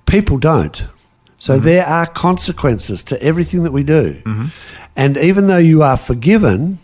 people 0.05 0.37
don't. 0.37 0.85
So 1.37 1.55
mm-hmm. 1.55 1.65
there 1.65 1.85
are 1.85 2.05
consequences 2.05 3.03
to 3.03 3.21
everything 3.21 3.63
that 3.63 3.71
we 3.71 3.83
do. 3.83 4.21
Mm-hmm. 4.25 4.45
And 4.95 5.17
even 5.17 5.47
though 5.47 5.57
you 5.57 5.81
are 5.81 5.97
forgiven, 5.97 6.79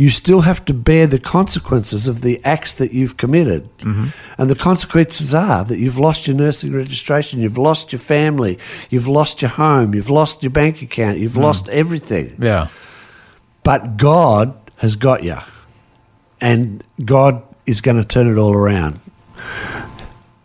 you 0.00 0.08
still 0.08 0.40
have 0.40 0.64
to 0.64 0.72
bear 0.72 1.06
the 1.06 1.18
consequences 1.18 2.08
of 2.08 2.22
the 2.22 2.42
acts 2.42 2.72
that 2.74 2.92
you've 2.92 3.18
committed. 3.18 3.68
Mm-hmm. 3.80 4.06
And 4.40 4.48
the 4.48 4.54
consequences 4.54 5.34
are 5.34 5.62
that 5.64 5.78
you've 5.78 5.98
lost 5.98 6.26
your 6.26 6.36
nursing 6.36 6.72
registration, 6.72 7.40
you've 7.40 7.58
lost 7.58 7.92
your 7.92 8.00
family, 8.00 8.58
you've 8.88 9.08
lost 9.08 9.42
your 9.42 9.50
home, 9.50 9.94
you've 9.94 10.08
lost 10.08 10.42
your 10.42 10.50
bank 10.50 10.80
account, 10.80 11.18
you've 11.18 11.32
mm. 11.32 11.42
lost 11.42 11.68
everything. 11.68 12.34
Yeah. 12.40 12.68
But 13.62 13.98
God 13.98 14.58
has 14.76 14.96
got 14.96 15.22
you. 15.22 15.36
And 16.40 16.82
God 17.04 17.42
is 17.66 17.82
going 17.82 17.98
to 17.98 18.04
turn 18.04 18.26
it 18.26 18.38
all 18.38 18.54
around. 18.54 19.00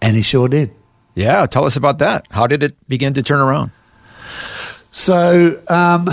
And 0.01 0.15
He 0.15 0.21
sure 0.21 0.47
did. 0.47 0.71
Yeah. 1.15 1.45
Tell 1.45 1.65
us 1.65 1.75
about 1.77 1.99
that. 1.99 2.27
How 2.31 2.45
did 2.47 2.61
it 2.61 2.75
begin 2.87 3.13
to 3.13 3.23
turn 3.23 3.39
around? 3.39 3.71
So, 4.91 5.61
um, 5.67 6.09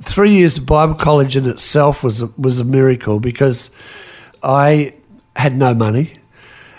three 0.00 0.32
years 0.32 0.58
of 0.58 0.66
Bible 0.66 0.94
college 0.94 1.36
in 1.36 1.48
itself 1.48 2.02
was 2.02 2.22
a, 2.22 2.26
was 2.36 2.60
a 2.60 2.64
miracle 2.64 3.18
because 3.20 3.70
I 4.42 4.94
had 5.36 5.56
no 5.56 5.74
money, 5.74 6.18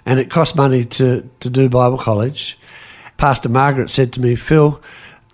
and 0.06 0.20
it 0.20 0.30
cost 0.30 0.56
money 0.56 0.86
to 0.86 1.28
to 1.40 1.50
do 1.50 1.68
Bible 1.68 1.98
college. 1.98 2.60
Pastor 3.18 3.50
Margaret 3.50 3.90
said 3.90 4.14
to 4.14 4.22
me, 4.22 4.36
"Phil, 4.36 4.80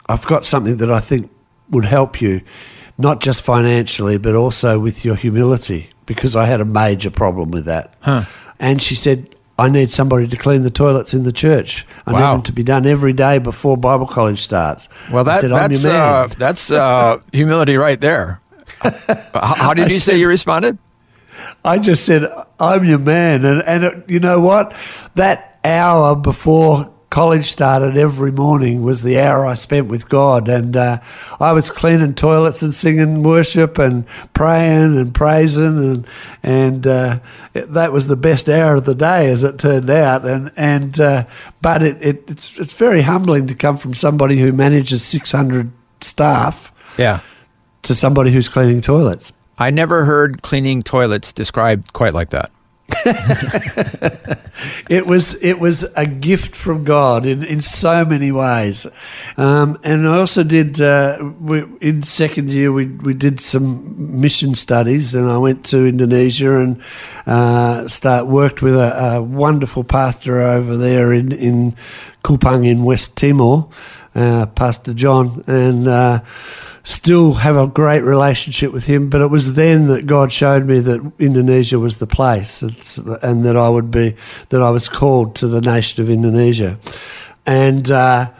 I've 0.07 0.25
got 0.27 0.45
something 0.45 0.77
that 0.77 0.91
I 0.91 0.99
think 0.99 1.29
would 1.69 1.85
help 1.85 2.21
you, 2.21 2.41
not 2.97 3.19
just 3.19 3.41
financially, 3.41 4.17
but 4.17 4.33
also 4.35 4.79
with 4.79 5.03
your 5.03 5.15
humility, 5.15 5.89
because 6.05 6.35
I 6.37 6.45
had 6.45 6.61
a 6.61 6.65
major 6.65 7.09
problem 7.11 7.51
with 7.51 7.65
that." 7.65 7.93
And 8.59 8.81
she 8.81 8.95
said. 8.95 9.35
I 9.61 9.69
need 9.69 9.91
somebody 9.91 10.27
to 10.27 10.37
clean 10.37 10.63
the 10.63 10.69
toilets 10.69 11.13
in 11.13 11.23
the 11.23 11.31
church. 11.31 11.85
I 12.05 12.11
Wow. 12.13 12.19
need 12.19 12.33
them 12.37 12.41
to 12.43 12.53
be 12.53 12.63
done 12.63 12.85
every 12.85 13.13
day 13.13 13.37
before 13.37 13.77
Bible 13.77 14.07
college 14.07 14.41
starts. 14.41 14.89
Well, 15.11 15.23
that, 15.23 15.39
said, 15.39 15.51
"I'm 15.51 15.69
that's 15.69 15.83
your 15.83 15.93
man." 15.93 16.01
uh, 16.13 16.27
that's 16.37 16.71
uh, 16.71 17.17
humility 17.31 17.77
right 17.77 17.99
there. 18.01 18.39
how, 18.81 19.53
how 19.55 19.73
did 19.73 19.87
you 19.91 19.99
say 19.99 20.17
you 20.17 20.27
responded? 20.27 20.77
I 21.63 21.77
just 21.77 22.05
said, 22.05 22.27
I'm 22.59 22.83
your 22.85 22.99
man. 22.99 23.45
And, 23.45 23.61
and 23.63 23.83
it, 23.83 24.09
you 24.09 24.19
know 24.19 24.39
what? 24.39 24.75
That 25.15 25.59
hour 25.63 26.15
before 26.15 26.90
college 27.11 27.51
started 27.51 27.95
every 27.97 28.31
morning 28.31 28.81
was 28.81 29.03
the 29.03 29.19
hour 29.19 29.45
I 29.45 29.53
spent 29.53 29.87
with 29.87 30.09
God. 30.09 30.49
And 30.49 30.75
uh, 30.75 30.99
I 31.39 31.51
was 31.51 31.69
cleaning 31.69 32.15
toilets 32.15 32.63
and 32.63 32.73
singing 32.73 33.21
worship 33.21 33.77
and 33.77 34.07
praying 34.33 34.97
and 34.97 35.13
praising. 35.13 35.65
And, 35.77 36.07
and 36.41 36.87
uh, 36.87 37.19
it- 37.53 37.71
that 37.73 37.91
was 37.93 38.07
the 38.07 38.15
best 38.15 38.49
hour 38.49 38.75
of 38.75 38.85
the 38.85 38.95
day, 38.95 39.29
as 39.29 39.43
it 39.43 39.59
turned 39.59 39.89
out. 39.91 40.25
And, 40.25 40.51
and 40.57 40.99
uh, 40.99 41.25
But 41.61 41.83
it, 41.83 41.97
it, 42.01 42.31
it's, 42.31 42.57
it's 42.57 42.73
very 42.73 43.01
humbling 43.03 43.45
to 43.47 43.55
come 43.55 43.77
from 43.77 43.93
somebody 43.93 44.39
who 44.39 44.51
manages 44.53 45.03
600 45.03 45.69
staff 45.99 46.71
Yeah. 46.97 47.19
to 47.83 47.93
somebody 47.93 48.31
who's 48.31 48.49
cleaning 48.49 48.81
toilets. 48.81 49.31
I 49.59 49.69
never 49.69 50.05
heard 50.05 50.41
cleaning 50.41 50.81
toilets 50.81 51.31
described 51.31 51.93
quite 51.93 52.13
like 52.15 52.31
that. 52.31 52.49
It 54.89 55.07
was 55.07 55.35
it 55.35 55.59
was 55.59 55.85
a 55.95 56.05
gift 56.05 56.55
from 56.55 56.83
God 56.83 57.25
in, 57.25 57.43
in 57.43 57.61
so 57.61 58.03
many 58.03 58.31
ways, 58.31 58.85
um, 59.37 59.79
and 59.83 60.07
I 60.07 60.17
also 60.17 60.43
did 60.43 60.81
uh, 60.81 61.31
we, 61.39 61.63
in 61.79 62.03
second 62.03 62.49
year 62.49 62.71
we 62.71 62.87
we 62.87 63.13
did 63.13 63.39
some 63.39 64.19
mission 64.19 64.53
studies, 64.53 65.15
and 65.15 65.29
I 65.29 65.37
went 65.37 65.65
to 65.67 65.85
Indonesia 65.85 66.57
and 66.57 66.81
uh, 67.25 67.87
start 67.87 68.27
worked 68.27 68.61
with 68.61 68.75
a, 68.75 69.15
a 69.15 69.21
wonderful 69.21 69.83
pastor 69.83 70.41
over 70.41 70.75
there 70.75 71.13
in 71.13 71.31
in 71.31 71.75
Kupang 72.23 72.67
in 72.67 72.83
West 72.83 73.17
Timor, 73.17 73.69
uh, 74.13 74.45
Pastor 74.47 74.93
John, 74.93 75.43
and. 75.47 75.87
Still 76.83 77.33
have 77.33 77.55
a 77.55 77.67
great 77.67 78.01
relationship 78.01 78.71
with 78.71 78.85
him. 78.85 79.09
But 79.09 79.21
it 79.21 79.27
was 79.27 79.53
then 79.53 79.87
that 79.87 80.07
God 80.07 80.31
showed 80.31 80.65
me 80.65 80.79
that 80.79 81.11
Indonesia 81.19 81.79
was 81.79 81.97
the 81.97 82.07
place, 82.07 82.63
it's, 82.63 82.97
and 82.97 83.45
that 83.45 83.55
I 83.55 83.69
would 83.69 83.91
be 83.91 84.15
that 84.49 84.61
I 84.61 84.71
was 84.71 84.89
called 84.89 85.35
to 85.35 85.47
the 85.47 85.61
nation 85.61 86.03
of 86.03 86.09
Indonesia. 86.09 86.77
And 87.45 87.89
uh, 87.91 88.31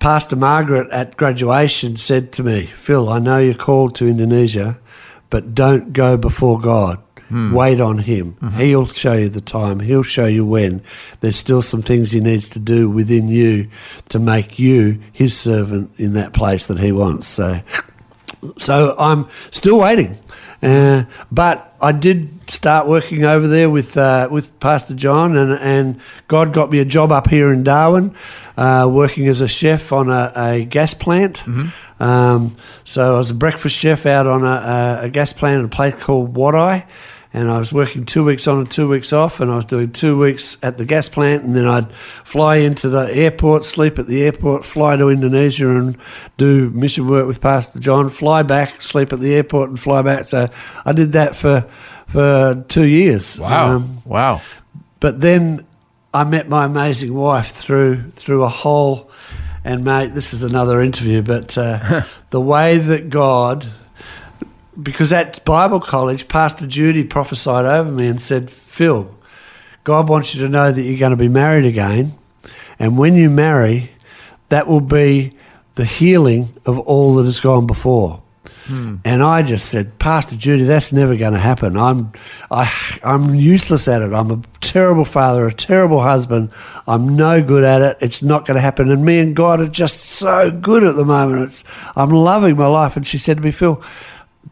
Pastor 0.00 0.36
Margaret 0.36 0.90
at 0.90 1.16
graduation 1.16 1.96
said 1.96 2.32
to 2.32 2.42
me, 2.42 2.66
"Phil, 2.66 3.08
I 3.08 3.18
know 3.20 3.38
you're 3.38 3.54
called 3.54 3.94
to 3.96 4.08
Indonesia, 4.08 4.78
but 5.30 5.54
don't 5.54 5.92
go 5.92 6.16
before 6.16 6.58
God." 6.60 6.98
Wait 7.54 7.80
on 7.80 7.98
him. 7.98 8.36
He'll 8.56 8.86
show 8.86 9.14
you 9.14 9.28
the 9.28 9.40
time. 9.40 9.80
He'll 9.80 10.02
show 10.02 10.26
you 10.26 10.44
when. 10.44 10.82
There's 11.20 11.36
still 11.36 11.62
some 11.62 11.82
things 11.82 12.10
he 12.10 12.20
needs 12.20 12.48
to 12.50 12.58
do 12.58 12.90
within 12.90 13.28
you 13.28 13.68
to 14.10 14.18
make 14.18 14.58
you 14.58 15.00
his 15.12 15.36
servant 15.36 15.90
in 15.98 16.12
that 16.14 16.32
place 16.32 16.66
that 16.66 16.78
he 16.78 16.92
wants. 16.92 17.26
So, 17.26 17.60
so 18.58 18.94
I'm 18.98 19.28
still 19.50 19.78
waiting. 19.78 20.18
Uh, 20.62 21.04
but 21.32 21.74
I 21.80 21.90
did 21.90 22.48
start 22.48 22.86
working 22.86 23.24
over 23.24 23.48
there 23.48 23.68
with 23.68 23.96
uh, 23.96 24.28
with 24.30 24.60
Pastor 24.60 24.94
John, 24.94 25.36
and, 25.36 25.52
and 25.54 26.00
God 26.28 26.52
got 26.52 26.70
me 26.70 26.78
a 26.78 26.84
job 26.84 27.10
up 27.10 27.28
here 27.28 27.52
in 27.52 27.64
Darwin, 27.64 28.14
uh, 28.56 28.88
working 28.88 29.26
as 29.26 29.40
a 29.40 29.48
chef 29.48 29.92
on 29.92 30.08
a, 30.08 30.32
a 30.36 30.64
gas 30.64 30.94
plant. 30.94 31.42
Um, 31.98 32.54
so 32.84 33.16
I 33.16 33.18
was 33.18 33.30
a 33.30 33.34
breakfast 33.34 33.76
chef 33.76 34.06
out 34.06 34.28
on 34.28 34.44
a, 34.44 35.00
a, 35.02 35.04
a 35.06 35.08
gas 35.08 35.32
plant 35.32 35.58
at 35.60 35.64
a 35.64 35.68
place 35.68 35.94
called 36.00 36.34
Wadeye, 36.34 36.86
and 37.34 37.50
I 37.50 37.58
was 37.58 37.72
working 37.72 38.04
two 38.04 38.24
weeks 38.24 38.46
on 38.46 38.58
and 38.58 38.70
two 38.70 38.88
weeks 38.88 39.12
off, 39.12 39.40
and 39.40 39.50
I 39.50 39.56
was 39.56 39.64
doing 39.64 39.92
two 39.92 40.18
weeks 40.18 40.58
at 40.62 40.76
the 40.76 40.84
gas 40.84 41.08
plant, 41.08 41.44
and 41.44 41.56
then 41.56 41.66
I'd 41.66 41.92
fly 41.94 42.56
into 42.56 42.88
the 42.88 43.12
airport, 43.14 43.64
sleep 43.64 43.98
at 43.98 44.06
the 44.06 44.22
airport, 44.22 44.64
fly 44.64 44.96
to 44.96 45.08
Indonesia, 45.08 45.70
and 45.70 45.96
do 46.36 46.70
mission 46.70 47.06
work 47.06 47.26
with 47.26 47.40
Pastor 47.40 47.78
John, 47.78 48.10
fly 48.10 48.42
back, 48.42 48.82
sleep 48.82 49.12
at 49.12 49.20
the 49.20 49.34
airport, 49.34 49.70
and 49.70 49.80
fly 49.80 50.02
back. 50.02 50.28
So 50.28 50.48
I 50.84 50.92
did 50.92 51.12
that 51.12 51.34
for 51.34 51.62
for 52.06 52.64
two 52.68 52.84
years. 52.84 53.40
Wow. 53.40 53.76
Um, 53.76 54.02
wow. 54.04 54.42
but 55.00 55.20
then 55.20 55.66
I 56.12 56.24
met 56.24 56.48
my 56.48 56.66
amazing 56.66 57.14
wife 57.14 57.52
through 57.52 58.10
through 58.10 58.44
a 58.44 58.48
whole. 58.48 59.10
And 59.64 59.84
mate, 59.84 60.08
this 60.08 60.34
is 60.34 60.42
another 60.42 60.80
interview, 60.80 61.22
but 61.22 61.56
uh, 61.56 62.02
the 62.30 62.40
way 62.40 62.78
that 62.78 63.10
God, 63.10 63.66
because 64.82 65.12
at 65.12 65.44
Bible 65.44 65.80
college, 65.80 66.28
Pastor 66.28 66.66
Judy 66.66 67.04
prophesied 67.04 67.64
over 67.64 67.90
me 67.90 68.06
and 68.06 68.20
said, 68.20 68.50
"Phil, 68.50 69.14
God 69.84 70.08
wants 70.08 70.34
you 70.34 70.42
to 70.42 70.48
know 70.48 70.72
that 70.72 70.82
you're 70.82 70.98
going 70.98 71.10
to 71.10 71.16
be 71.16 71.28
married 71.28 71.64
again, 71.64 72.12
and 72.78 72.98
when 72.98 73.14
you 73.14 73.30
marry, 73.30 73.92
that 74.48 74.66
will 74.66 74.80
be 74.80 75.32
the 75.74 75.84
healing 75.84 76.48
of 76.66 76.78
all 76.78 77.14
that 77.16 77.26
has 77.26 77.40
gone 77.40 77.66
before." 77.66 78.22
Hmm. 78.66 78.96
And 79.04 79.22
I 79.22 79.42
just 79.42 79.70
said, 79.70 79.98
Pastor 79.98 80.36
Judy, 80.36 80.64
that's 80.64 80.92
never 80.92 81.16
going 81.16 81.32
to 81.32 81.38
happen. 81.38 81.76
I'm, 81.76 82.12
I, 82.50 82.72
I'm 83.02 83.34
useless 83.34 83.88
at 83.88 84.02
it. 84.02 84.12
I'm 84.12 84.30
a 84.30 84.40
terrible 84.60 85.04
father, 85.04 85.46
a 85.46 85.52
terrible 85.52 86.00
husband. 86.00 86.50
I'm 86.86 87.16
no 87.16 87.42
good 87.42 87.64
at 87.64 87.82
it. 87.82 87.96
It's 88.00 88.22
not 88.22 88.46
going 88.46 88.54
to 88.54 88.60
happen. 88.60 88.90
And 88.90 89.04
me 89.04 89.18
and 89.18 89.34
God 89.34 89.60
are 89.60 89.68
just 89.68 90.02
so 90.02 90.50
good 90.52 90.84
at 90.84 90.94
the 90.94 91.04
moment. 91.04 91.48
It's, 91.48 91.64
I'm 91.96 92.10
loving 92.10 92.56
my 92.56 92.66
life. 92.66 92.96
And 92.96 93.04
she 93.04 93.18
said 93.18 93.38
to 93.38 93.42
me, 93.42 93.50
Phil, 93.50 93.82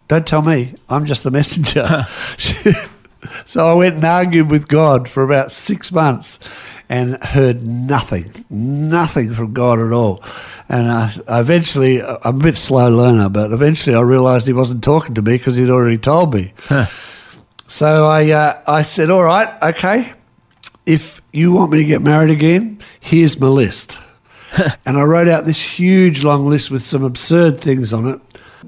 don't 0.09 0.27
tell 0.27 0.43
me. 0.43 0.75
I'm 0.89 1.05
just 1.05 1.23
the 1.23 1.31
messenger. 1.31 2.07
so 3.45 3.69
I 3.69 3.75
went 3.75 3.97
and 3.97 4.05
argued 4.05 4.51
with 4.51 4.69
God 4.69 5.09
for 5.09 5.23
about 5.23 5.53
six 5.53 5.93
months 5.93 6.39
and 6.89 7.23
heard 7.23 7.63
nothing, 7.63 8.45
nothing 8.51 9.33
from 9.33 9.53
God 9.53 9.79
at 9.79 9.93
all. 9.93 10.25
And 10.69 10.91
I, 10.91 11.15
I 11.29 11.41
eventually, 11.41 12.03
I'm 12.03 12.41
a 12.41 12.43
bit 12.43 12.59
slow 12.59 12.91
learner, 12.91 13.29
but 13.29 13.53
eventually 13.53 13.95
I 13.95 14.01
realised 14.01 14.47
he 14.47 14.53
wasn't 14.53 14.83
talking 14.83 15.15
to 15.15 15.23
me 15.23 15.39
because 15.39 15.57
he'd 15.57 15.71
already 15.71 15.99
told 15.99 16.35
me. 16.35 16.53
So 17.69 18.09
I, 18.09 18.31
uh, 18.31 18.61
I 18.67 18.83
said, 18.83 19.11
all 19.11 19.23
right, 19.23 19.63
okay, 19.63 20.13
if 20.87 21.23
you 21.33 21.53
want 21.53 21.71
me 21.71 21.79
to 21.79 21.85
get 21.85 22.03
married 22.03 22.31
again, 22.31 22.81
here's 22.99 23.39
my 23.39 23.47
list. 23.47 23.97
and 24.85 24.99
I 24.99 25.03
wrote 25.05 25.29
out 25.29 25.45
this 25.45 25.79
huge 25.79 26.25
long 26.25 26.49
list 26.49 26.73
with 26.73 26.85
some 26.85 27.05
absurd 27.05 27.61
things 27.61 27.93
on 27.93 28.09
it. 28.09 28.21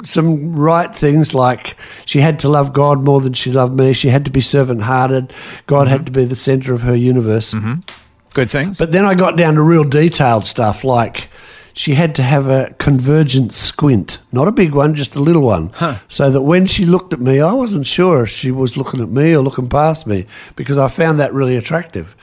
Some 0.05 0.57
right 0.57 0.95
things 0.95 1.35
like 1.35 1.77
she 2.05 2.21
had 2.21 2.39
to 2.41 2.49
love 2.49 2.73
God 2.73 3.05
more 3.05 3.21
than 3.21 3.33
she 3.33 3.53
loved 3.53 3.75
me. 3.75 3.93
She 3.93 4.09
had 4.09 4.25
to 4.25 4.31
be 4.31 4.41
servant 4.41 4.83
hearted. 4.83 5.33
God 5.67 5.89
had 5.89 5.99
mm-hmm. 5.99 6.05
to 6.07 6.13
be 6.13 6.25
the 6.25 6.35
center 6.35 6.73
of 6.73 6.83
her 6.83 6.95
universe. 6.95 7.53
Mm-hmm. 7.53 7.81
Good 8.35 8.51
things. 8.51 8.79
But 8.79 8.93
then 8.93 9.05
I 9.05 9.15
got 9.15 9.37
down 9.37 9.55
to 9.55 9.63
real 9.63 9.85
detailed 9.85 10.47
stuff 10.47 10.85
like 10.85 11.29
she 11.75 11.95
had 11.95 12.15
to 12.17 12.23
have 12.23 12.49
a 12.49 12.75
convergent 12.79 13.53
squint, 13.53 14.19
not 14.31 14.49
a 14.49 14.53
big 14.53 14.75
one, 14.75 14.95
just 14.95 15.17
a 15.17 15.21
little 15.21 15.43
one, 15.43 15.73
so 16.09 16.31
that 16.31 16.43
when 16.43 16.67
she 16.67 16.85
looked 16.87 17.13
at 17.13 17.21
me, 17.21 17.41
I 17.41 17.53
wasn't 17.53 17.87
sure 17.87 18.25
if 18.25 18.31
she 18.31 18.51
was 18.51 18.77
looking 18.77 19.01
at 19.01 19.09
me 19.09 19.35
or 19.35 19.41
looking 19.41 19.69
past 19.69 20.07
me 20.07 20.27
because 20.57 20.79
I 20.79 20.89
found 20.89 21.21
that 21.21 21.33
really 21.33 21.57
attractive. 21.57 22.15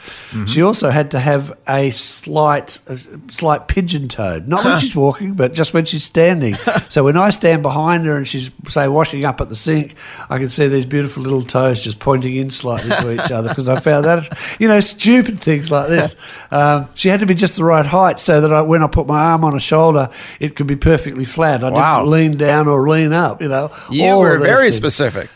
She 0.48 0.62
also 0.62 0.90
had 0.90 1.12
to 1.12 1.20
have 1.20 1.58
a 1.68 1.92
slight, 1.92 2.80
a 2.88 2.98
slight 3.32 3.68
pigeon 3.68 4.08
toed, 4.08 4.48
not 4.48 4.64
when 4.64 4.78
she's 4.78 4.96
walking, 4.96 5.34
but 5.34 5.54
just 5.54 5.74
when 5.74 5.86
she's 5.86 6.04
standing. 6.04 6.54
so 6.90 7.04
when 7.04 7.18
I 7.18 7.30
stand 7.32 7.62
behind 7.64 8.06
her 8.06 8.18
and 8.18 8.28
she's 8.28 8.52
say 8.68 8.88
washing 8.88 9.26
up 9.26 9.42
at 9.42 9.50
the 9.50 9.56
sink, 9.56 9.96
I 10.30 10.38
can 10.38 10.50
see 10.50 10.68
these 10.68 10.86
beautiful 10.86 11.24
little 11.24 11.42
toes 11.42 11.84
just 11.84 12.00
pointing 12.00 12.36
in 12.36 12.50
slightly 12.50 12.90
to 12.92 13.14
each 13.14 13.32
other 13.32 13.50
because 13.50 13.70
I 13.70 13.80
found 13.80 14.06
that, 14.06 14.38
you 14.60 14.68
know, 14.68 14.80
stupid 14.80 15.40
things 15.40 15.72
like 15.72 15.88
this. 15.88 16.16
Um, 16.52 16.90
she 16.96 17.10
had 17.10 17.20
to 17.20 17.26
be 17.28 17.36
just 17.36 17.58
the 17.58 17.64
right 17.64 17.86
height 17.86 18.20
so 18.20 18.42
that 18.42 18.52
I, 18.52 18.62
when 18.62 18.82
I 18.82 18.88
put 18.88 19.06
my 19.06 19.20
arm 19.20 19.39
on 19.44 19.56
a 19.56 19.60
shoulder, 19.60 20.10
it 20.40 20.56
could 20.56 20.68
be 20.68 20.76
perfectly 20.76 21.26
flat. 21.26 21.64
I 21.64 21.70
Wow. 21.70 22.00
didn't 22.00 22.12
lean 22.12 22.38
down 22.38 22.68
or 22.68 22.88
lean 22.90 23.14
up, 23.14 23.42
you 23.42 23.48
know. 23.48 23.72
You 23.90 24.18
were 24.18 24.38
very 24.38 24.64
things. 24.64 24.76
specific. 24.76 25.30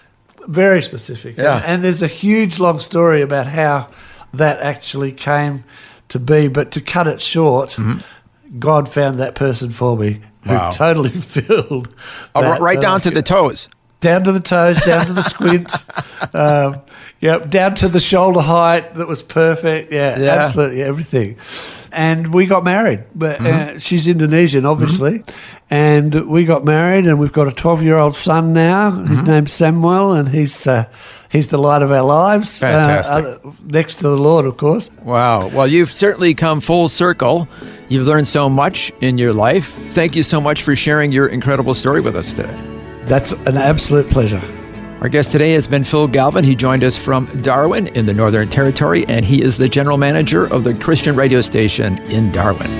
Very 0.47 0.81
specific. 0.81 1.37
Yeah. 1.37 1.55
And, 1.57 1.65
and 1.65 1.83
there's 1.83 2.01
a 2.01 2.07
huge 2.07 2.59
long 2.59 2.79
story 2.79 3.21
about 3.21 3.47
how 3.47 3.87
that 4.33 4.59
actually 4.59 5.11
came 5.13 5.63
to 6.09 6.19
be. 6.19 6.47
But 6.49 6.71
to 6.71 6.81
cut 6.81 7.07
it 7.07 7.21
short, 7.21 7.77
God 8.59 8.89
found 8.89 9.19
that 9.19 9.35
person 9.35 9.71
for 9.71 9.97
me 9.97 10.13
who 10.13 10.49
Mm-hmm. 10.49 10.55
Wow. 10.55 10.69
totally 10.71 11.09
filled. 11.21 11.87
Oh, 12.35 12.57
right 12.59 12.79
down 12.81 12.95
I 12.97 12.99
to 13.03 13.11
the 13.11 13.21
toes. 13.21 13.69
down 14.01 14.25
to 14.25 14.33
the 14.33 14.41
toes, 14.41 14.81
down 14.83 15.05
to 15.05 15.13
the 15.13 15.21
squint. 15.33 15.73
um, 16.35 16.81
yep, 17.23 17.49
down 17.49 17.73
to 17.75 17.87
the 17.87 17.99
shoulder 17.99 18.41
height 18.41 18.95
that 18.95 19.07
was 19.07 19.21
perfect. 19.23 19.91
Yeah, 19.91 20.19
Yeah. 20.19 20.29
absolutely 20.43 20.83
everything. 20.83 21.37
And 21.91 22.33
we 22.33 22.45
got 22.47 22.63
married. 22.63 23.03
But 23.15 23.39
Mm-hmm. 23.39 23.75
uh, 23.75 23.79
she's 23.79 24.07
Indonesian, 24.07 24.65
obviously, 24.65 25.23
and 25.69 26.13
we 26.27 26.43
got 26.45 26.63
married, 26.65 27.05
and 27.07 27.19
we've 27.19 27.31
got 27.33 27.47
a 27.47 27.51
twelve-year-old 27.51 28.15
son 28.15 28.51
now. 28.53 28.89
His 28.91 29.21
Mm-hmm. 29.21 29.31
name's 29.31 29.53
Samuel, 29.53 30.13
and 30.13 30.27
he's 30.29 30.65
uh, 30.67 30.85
he's 31.29 31.47
the 31.49 31.57
light 31.59 31.81
of 31.83 31.91
our 31.91 32.01
lives. 32.03 32.61
uh, 32.63 32.65
Fantastic. 32.65 33.25
uh, 33.45 33.51
next 33.69 33.95
to 34.01 34.09
the 34.09 34.17
Lord, 34.17 34.45
of 34.45 34.57
course. 34.57 34.89
Wow. 35.03 35.49
Well, 35.53 35.67
you've 35.67 35.91
certainly 35.91 36.33
come 36.33 36.61
full 36.61 36.89
circle. 36.89 37.47
You've 37.89 38.07
learned 38.07 38.27
so 38.27 38.49
much 38.49 38.91
in 39.01 39.19
your 39.19 39.33
life. 39.33 39.67
Thank 39.93 40.15
you 40.15 40.23
so 40.23 40.41
much 40.41 40.63
for 40.63 40.75
sharing 40.75 41.11
your 41.11 41.27
incredible 41.27 41.75
story 41.75 42.01
with 42.01 42.15
us 42.15 42.33
today. 42.33 42.57
That's 43.03 43.33
an 43.45 43.57
absolute 43.57 44.09
pleasure. 44.09 44.41
Our 45.03 45.09
guest 45.09 45.31
today 45.33 45.51
has 45.51 45.67
been 45.67 45.83
Phil 45.83 46.07
Galvin. 46.07 46.45
He 46.45 46.55
joined 46.55 46.81
us 46.81 46.95
from 46.95 47.25
Darwin 47.41 47.87
in 47.87 48.05
the 48.05 48.13
Northern 48.13 48.47
Territory, 48.47 49.03
and 49.09 49.25
he 49.25 49.43
is 49.43 49.57
the 49.57 49.67
general 49.67 49.97
manager 49.97 50.45
of 50.45 50.63
the 50.63 50.73
Christian 50.75 51.13
radio 51.13 51.41
station 51.41 52.01
in 52.03 52.31
Darwin. 52.31 52.71